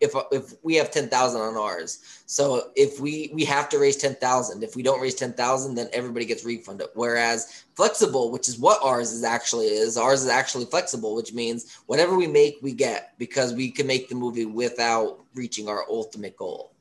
if 0.00 0.12
if 0.32 0.54
we 0.62 0.74
have 0.74 0.90
10,000 0.90 1.40
on 1.40 1.56
ours. 1.56 2.22
So 2.26 2.70
if 2.76 3.00
we 3.00 3.30
we 3.32 3.44
have 3.44 3.68
to 3.70 3.78
raise 3.78 3.96
10,000. 3.96 4.62
If 4.62 4.76
we 4.76 4.82
don't 4.82 5.00
raise 5.00 5.14
10,000 5.14 5.74
then 5.74 5.88
everybody 5.92 6.24
gets 6.24 6.44
refunded. 6.44 6.88
Whereas 6.94 7.64
flexible, 7.74 8.30
which 8.30 8.48
is 8.48 8.58
what 8.58 8.82
ours 8.82 9.12
is 9.12 9.24
actually 9.24 9.66
is, 9.66 9.96
ours 9.96 10.22
is 10.22 10.28
actually 10.28 10.66
flexible, 10.66 11.14
which 11.14 11.32
means 11.32 11.78
whatever 11.86 12.16
we 12.16 12.26
make 12.26 12.58
we 12.62 12.72
get 12.72 13.14
because 13.18 13.52
we 13.54 13.70
can 13.70 13.86
make 13.86 14.08
the 14.08 14.14
movie 14.14 14.46
without 14.46 15.20
reaching 15.34 15.68
our 15.68 15.84
ultimate 15.88 16.36
goal. 16.36 16.72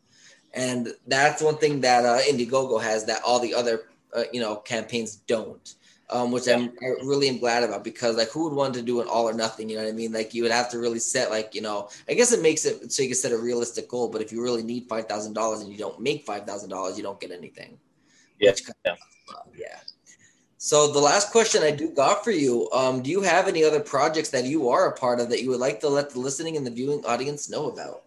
And 0.53 0.93
that's 1.05 1.41
one 1.41 1.57
thing 1.57 1.81
that 1.81 2.05
uh, 2.05 2.19
Indiegogo 2.19 2.81
has 2.81 3.05
that 3.05 3.21
all 3.23 3.39
the 3.39 3.53
other 3.53 3.81
uh, 4.13 4.23
you 4.31 4.39
know 4.39 4.55
campaigns 4.57 5.17
don't 5.27 5.75
um, 6.09 6.31
which 6.31 6.47
I'm 6.47 6.71
I 6.81 6.87
really 7.03 7.27
am 7.27 7.37
glad 7.37 7.63
about 7.63 7.83
because 7.83 8.15
like 8.15 8.29
who 8.29 8.45
would 8.45 8.53
want 8.53 8.73
to 8.75 8.81
do 8.81 9.01
an 9.01 9.07
all 9.07 9.27
or 9.27 9.33
nothing? 9.33 9.69
You 9.69 9.77
know 9.77 9.83
what 9.83 9.89
I 9.89 9.93
mean? 9.93 10.13
Like 10.13 10.33
you 10.33 10.43
would 10.43 10.51
have 10.51 10.69
to 10.71 10.79
really 10.79 10.99
set 10.99 11.29
like 11.29 11.53
you 11.53 11.61
know 11.61 11.89
I 12.09 12.13
guess 12.13 12.31
it 12.31 12.41
makes 12.41 12.65
it 12.65 12.91
so 12.91 13.03
you 13.03 13.09
can 13.09 13.17
set 13.17 13.31
a 13.33 13.37
realistic 13.37 13.89
goal. 13.89 14.07
But 14.09 14.21
if 14.21 14.31
you 14.31 14.41
really 14.41 14.63
need 14.63 14.87
five 14.87 15.07
thousand 15.07 15.33
dollars 15.33 15.61
and 15.61 15.71
you 15.71 15.77
don't 15.77 15.99
make 15.99 16.25
five 16.25 16.45
thousand 16.45 16.69
dollars, 16.69 16.97
you 16.97 17.03
don't 17.03 17.19
get 17.19 17.31
anything. 17.31 17.77
Yeah. 18.39 18.53
yeah. 18.85 18.95
yeah. 19.57 19.79
So 20.59 20.91
the 20.91 20.99
last 20.99 21.31
question 21.31 21.61
I 21.63 21.71
do 21.71 21.89
got 21.89 22.23
for 22.23 22.31
you: 22.31 22.69
um, 22.71 23.01
Do 23.01 23.09
you 23.09 23.21
have 23.21 23.47
any 23.47 23.63
other 23.63 23.81
projects 23.81 24.29
that 24.29 24.45
you 24.45 24.69
are 24.69 24.87
a 24.87 24.95
part 24.95 25.19
of 25.19 25.29
that 25.29 25.43
you 25.43 25.49
would 25.49 25.59
like 25.59 25.81
to 25.81 25.89
let 25.89 26.11
the 26.11 26.19
listening 26.19 26.55
and 26.55 26.65
the 26.65 26.71
viewing 26.71 27.03
audience 27.05 27.49
know 27.49 27.69
about? 27.69 28.03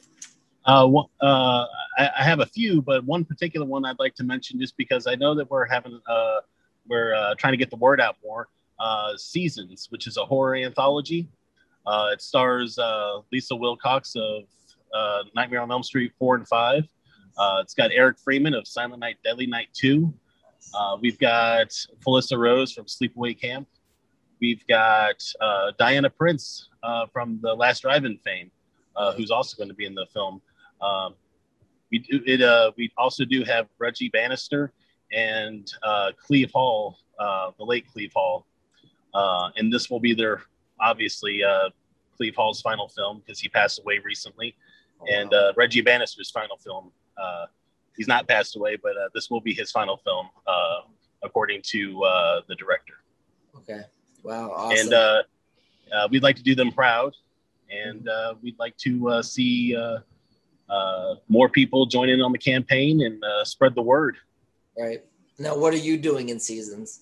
Uh, 0.67 0.87
uh, 1.23 1.67
I, 1.99 2.11
I 2.19 2.23
have 2.23 2.41
a 2.41 2.47
few, 2.47 2.81
but 2.81 3.05
one 3.05 3.25
particular 3.25 3.67
one 3.67 3.85
I'd 3.85 3.99
like 3.99 4.15
to 4.17 4.25
mention 4.25 4.61
just 4.61 4.77
because 4.77 5.07
I 5.07 5.17
know 5.17 5.35
that 5.35 5.51
we're 5.51 5.67
having 5.67 6.01
uh 6.07 6.41
we're 6.89 7.15
uh, 7.15 7.35
trying 7.37 7.53
to 7.53 7.57
get 7.57 7.71
the 7.71 7.77
word 7.77 8.01
out 8.01 8.17
more. 8.25 8.49
Uh, 8.79 9.15
Seasons, 9.17 9.89
which 9.91 10.07
is 10.07 10.17
a 10.17 10.25
horror 10.25 10.57
anthology. 10.57 11.29
Uh, 11.87 12.09
it 12.13 12.23
stars 12.23 12.79
uh, 12.79 13.19
Lisa 13.31 13.55
Wilcox 13.55 14.15
of 14.17 14.45
uh, 14.95 15.23
Nightmare 15.35 15.61
on 15.61 15.71
Elm 15.71 15.83
Street 15.83 16.13
four 16.19 16.35
and 16.35 16.49
five. 16.49 16.89
Uh, 17.37 17.59
it's 17.61 17.75
got 17.75 17.91
Eric 17.93 18.19
Freeman 18.19 18.55
of 18.55 18.67
Silent 18.67 19.01
Night, 19.01 19.17
Deadly 19.23 19.47
Night 19.47 19.69
two. 19.75 20.15
Uh, 20.75 20.97
we've 21.01 21.19
got 21.19 21.69
Felissa 22.07 22.39
Rose 22.39 22.73
from 22.73 22.87
Sleepaway 22.87 23.39
Camp. 23.39 23.69
We've 24.41 24.67
got 24.67 25.23
Diana 25.79 26.09
Prince 26.09 26.71
from 27.13 27.39
the 27.43 27.55
Last 27.55 27.81
Drive-In 27.81 28.19
fame, 28.25 28.51
who's 29.17 29.31
also 29.31 29.57
going 29.57 29.69
to 29.69 29.75
be 29.75 29.85
in 29.85 29.95
the 29.95 30.07
film. 30.13 30.41
Um, 30.81 31.15
we 31.91 31.99
do 31.99 32.23
it. 32.25 32.75
We 32.77 32.91
also 32.97 33.25
do 33.25 33.45
have 33.45 33.69
Reggie 33.79 34.09
Bannister 34.09 34.73
and 35.13 35.71
uh, 35.83 36.13
Cleve 36.19 36.51
Hall, 36.53 36.99
uh, 37.19 37.51
the 37.59 37.65
late 37.65 37.87
Cleve 37.93 38.13
Hall, 38.15 38.47
uh, 39.15 39.51
and 39.57 39.73
this 39.73 39.91
will 39.91 40.01
be 40.01 40.15
their 40.15 40.43
obviously 40.81 41.43
uh, 41.43 41.71
Cleve 42.17 42.35
Hall's 42.37 42.61
final 42.61 42.89
film 42.89 43.21
because 43.21 43.41
he 43.41 43.49
passed 43.49 43.81
away 43.81 44.01
recently, 44.05 44.57
oh, 45.01 45.07
and 45.13 45.33
uh, 45.35 45.53
Reggie 45.57 45.81
Bannister's 45.81 46.31
final 46.31 46.57
film. 46.57 46.91
Uh, 47.21 47.47
he's 47.97 48.09
not 48.09 48.29
passed 48.29 48.57
away, 48.57 48.77
but 48.77 48.97
uh, 48.97 49.09
this 49.15 49.31
will 49.31 49.41
be 49.41 49.53
his 49.53 49.71
final 49.71 49.99
film, 49.99 50.29
uh, 50.47 50.81
according 51.23 51.61
to 51.63 52.03
uh, 52.05 52.41
the 52.49 52.55
director. 52.55 52.95
Okay. 53.57 53.83
Wow. 54.23 54.53
Awesome. 54.53 54.79
And 54.79 54.95
uh, 54.95 55.23
uh, 55.93 56.09
we'd 56.11 56.23
like 56.23 56.37
to 56.37 56.43
do 56.43 56.55
them 56.55 56.73
proud, 56.73 57.15
and 57.71 58.09
uh, 58.09 58.35
we'd 58.43 58.59
like 58.59 58.77
to 58.79 59.09
uh, 59.09 59.23
see 59.23 59.77
uh, 59.77 59.99
uh, 60.69 61.17
more 61.29 61.49
people 61.49 61.87
join 61.87 62.09
in 62.09 62.21
on 62.21 62.33
the 62.33 62.39
campaign 62.39 63.03
and 63.03 63.23
uh, 63.23 63.45
spread 63.45 63.75
the 63.75 63.83
word. 63.83 64.17
Right. 64.81 65.05
Now, 65.39 65.57
what 65.57 65.75
are 65.75 65.79
you 65.79 65.99
doing 65.99 66.31
in 66.31 66.41
seasons? 66.41 67.01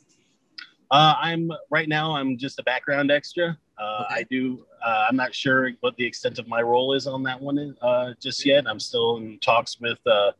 Uh, 0.90 1.14
I'm 1.20 1.50
right 1.70 1.88
now. 1.88 2.16
I'm 2.16 2.36
just 2.36 2.58
a 2.58 2.62
background 2.64 3.10
extra. 3.10 3.56
Uh, 3.78 4.04
Okay. 4.04 4.14
I 4.20 4.22
do. 4.24 4.64
Uh, 4.84 5.06
I'm 5.08 5.16
not 5.16 5.34
sure 5.34 5.70
what 5.80 5.96
the 5.96 6.04
extent 6.04 6.38
of 6.38 6.48
my 6.48 6.60
role 6.62 6.94
is 6.94 7.06
on 7.06 7.22
that 7.24 7.40
one 7.40 7.76
uh, 7.82 8.14
just 8.20 8.44
yet. 8.44 8.66
I'm 8.66 8.80
still 8.80 9.18
in 9.18 9.38
talks 9.38 9.78
with 9.80 9.98
uh, 10.06 10.32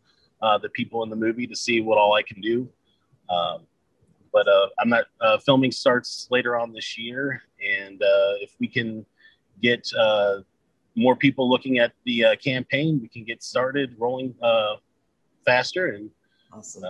uh, 0.42 0.59
the 0.59 0.68
people 0.70 1.03
in 1.05 1.11
the 1.11 1.16
movie 1.16 1.46
to 1.46 1.55
see 1.55 1.81
what 1.81 1.98
all 1.98 2.14
I 2.14 2.22
can 2.22 2.40
do. 2.40 2.68
Um, 3.31 3.66
but 4.33 4.48
uh, 4.48 4.68
I'm 4.81 4.88
not. 4.88 5.05
Uh, 5.20 5.38
filming 5.38 5.70
starts 5.70 6.27
later 6.31 6.57
on 6.57 6.72
this 6.72 6.98
year, 6.98 7.42
and 7.79 8.03
uh, 8.03 8.35
if 8.40 8.55
we 8.59 8.66
can 8.66 9.05
get 9.62 9.88
uh, 9.98 10.38
more 10.96 11.14
people 11.14 11.48
looking 11.48 11.79
at 11.79 11.92
the 12.05 12.24
uh, 12.24 12.37
campaign, 12.37 12.98
we 13.01 13.09
can 13.09 13.24
get 13.24 13.42
started 13.42 13.94
rolling 13.98 14.35
uh, 14.42 14.77
faster 15.44 15.88
and 15.88 16.11
Awesome. 16.53 16.83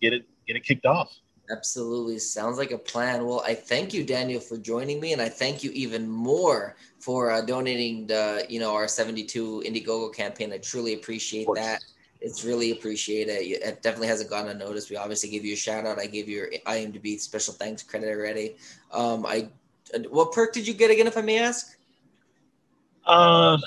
Get 0.00 0.12
it 0.12 0.26
get 0.46 0.56
it 0.56 0.64
kicked 0.64 0.86
off. 0.86 1.14
Absolutely. 1.50 2.18
Sounds 2.18 2.58
like 2.58 2.70
a 2.70 2.78
plan. 2.78 3.26
Well, 3.26 3.42
I 3.44 3.54
thank 3.54 3.92
you, 3.92 4.04
Daniel, 4.04 4.40
for 4.40 4.56
joining 4.56 5.00
me, 5.00 5.12
and 5.12 5.20
I 5.20 5.28
thank 5.28 5.64
you 5.64 5.70
even 5.72 6.08
more 6.08 6.76
for 7.00 7.30
uh, 7.32 7.40
donating 7.40 8.06
the, 8.06 8.46
you 8.48 8.60
know, 8.60 8.72
our 8.72 8.86
72 8.86 9.64
Indiegogo 9.66 10.14
campaign. 10.14 10.52
I 10.52 10.58
truly 10.58 10.94
appreciate 10.94 11.48
that. 11.56 11.82
It's 12.20 12.44
really 12.44 12.70
appreciated. 12.70 13.32
It 13.32 13.82
definitely 13.82 14.08
hasn't 14.08 14.30
gone 14.30 14.48
unnoticed. 14.48 14.90
We 14.90 14.96
obviously 14.96 15.30
give 15.30 15.44
you 15.44 15.54
a 15.54 15.56
shout 15.56 15.86
out. 15.86 15.98
I 15.98 16.06
gave 16.06 16.28
you 16.28 16.36
your 16.36 16.50
IMDb 16.66 17.18
special 17.18 17.54
thanks 17.54 17.82
credit 17.82 18.10
already. 18.10 18.56
Um, 18.92 19.26
I, 19.26 19.48
what 20.10 20.32
perk 20.32 20.52
did 20.52 20.68
you 20.68 20.74
get 20.74 20.90
again, 20.90 21.06
if 21.06 21.16
I 21.16 21.22
may 21.22 21.38
ask? 21.38 21.76
Uh, 23.06 23.58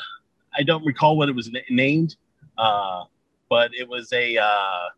I 0.55 0.63
don't 0.63 0.85
recall 0.85 1.17
what 1.17 1.27
it 1.27 1.35
was 1.35 1.51
na- 1.51 1.59
named, 1.69 2.15
uh, 2.57 3.03
but 3.49 3.71
it 3.73 3.89
was 3.89 4.13
a 4.13 4.37
uh, 4.37 4.89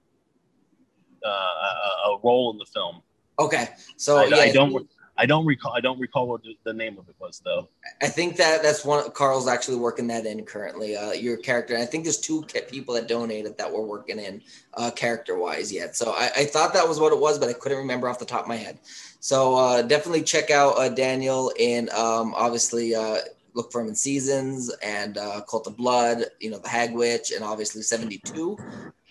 uh, 1.26 1.30
a, 1.30 2.10
a 2.12 2.20
role 2.24 2.52
in 2.52 2.58
the 2.58 2.66
film. 2.66 3.02
Okay, 3.40 3.70
so 3.98 4.18
I, 4.18 4.26
yeah, 4.26 4.36
I 4.38 4.52
don't. 4.52 4.88
I 5.18 5.26
don't 5.26 5.46
recall. 5.46 5.74
I 5.74 5.80
don't 5.80 6.00
recall 6.00 6.28
what 6.28 6.42
the, 6.64 6.74
name 6.74 6.98
of 6.98 7.08
it 7.08 7.16
was 7.20 7.42
though. 7.44 7.70
I 8.02 8.08
think 8.08 8.36
that 8.36 8.62
that's 8.62 8.84
one. 8.84 9.10
Carl's 9.12 9.48
actually 9.48 9.78
working 9.78 10.08
that 10.08 10.26
in 10.26 10.44
currently. 10.44 10.98
Uh, 10.98 11.14
your 11.14 11.38
character. 11.38 11.78
I 11.78 11.86
think 11.86 12.04
there's 12.04 12.20
two 12.20 12.44
people 12.70 12.94
that 12.96 13.08
donated 13.08 13.58
that 13.58 13.72
we're 13.72 13.86
working 13.86 14.20
in 14.20 14.42
uh, 14.74 14.92
character 14.92 15.38
wise 15.40 15.72
yet. 15.72 15.96
So 15.96 16.12
I, 16.12 16.32
I 16.38 16.46
thought 16.46 16.74
that 16.74 16.88
was 16.88 17.00
what 17.00 17.14
it 17.14 17.20
was, 17.20 17.40
but 17.40 17.48
I 17.48 17.54
couldn't 17.54 17.78
remember 17.78 18.10
off 18.10 18.20
the 18.20 18.26
top 18.26 18.42
of 18.42 18.48
my 18.48 18.58
head. 18.58 18.80
So 19.22 19.56
uh, 19.56 19.82
definitely 19.84 20.24
check 20.24 20.52
out 20.52 20.78
uh, 20.78 20.90
Daniel 20.90 21.54
and 21.60 21.90
um, 21.92 22.34
obviously 22.36 22.94
uh, 22.94 23.20
look 23.54 23.72
for 23.72 23.82
him 23.82 23.88
in 23.88 23.96
seasons 23.96 24.70
and 24.84 25.18
uh, 25.18 25.42
Cult 25.50 25.68
of 25.68 25.78
Blood. 25.78 26.26
You 26.42 26.52
know 26.52 26.60
the 26.60 26.70
Hag 26.70 26.94
Witch 26.94 27.32
and 27.32 27.44
obviously 27.44 27.84
72. 27.84 28.58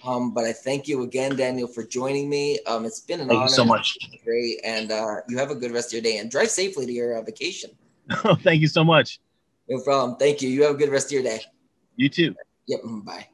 Um, 0.07 0.33
but 0.33 0.45
I 0.45 0.53
thank 0.53 0.87
you 0.87 1.03
again, 1.03 1.37
Daniel, 1.37 1.67
for 1.67 1.83
joining 1.83 2.29
me. 2.29 2.59
Um, 2.67 2.85
it's 2.85 3.01
been 3.01 3.21
an 3.21 3.29
Thank 3.29 3.39
honor. 3.39 3.49
you 3.49 3.55
so 3.55 3.65
much. 3.65 3.99
Great, 4.25 4.61
and 4.65 4.93
uh, 4.93 5.17
you 5.29 5.39
have 5.39 5.51
a 5.51 5.55
good 5.55 5.71
rest 5.71 5.89
of 5.89 5.93
your 5.95 6.03
day 6.03 6.19
and 6.19 6.31
drive 6.31 6.51
safely 6.51 6.87
to 6.87 6.93
your 6.93 7.17
uh, 7.19 7.23
vacation. 7.23 7.71
Thank 8.43 8.61
you 8.61 8.69
so 8.69 8.85
much. 8.85 9.19
No 9.69 9.81
problem. 9.81 10.19
Thank 10.19 10.43
you. 10.43 10.49
You 10.51 10.65
have 10.65 10.75
a 10.75 10.79
good 10.79 10.91
rest 10.91 11.07
of 11.07 11.13
your 11.13 11.23
day. 11.23 11.41
You 11.97 12.09
too. 12.09 12.35
Yep. 12.67 12.81
mm, 12.83 13.05
Bye. 13.05 13.29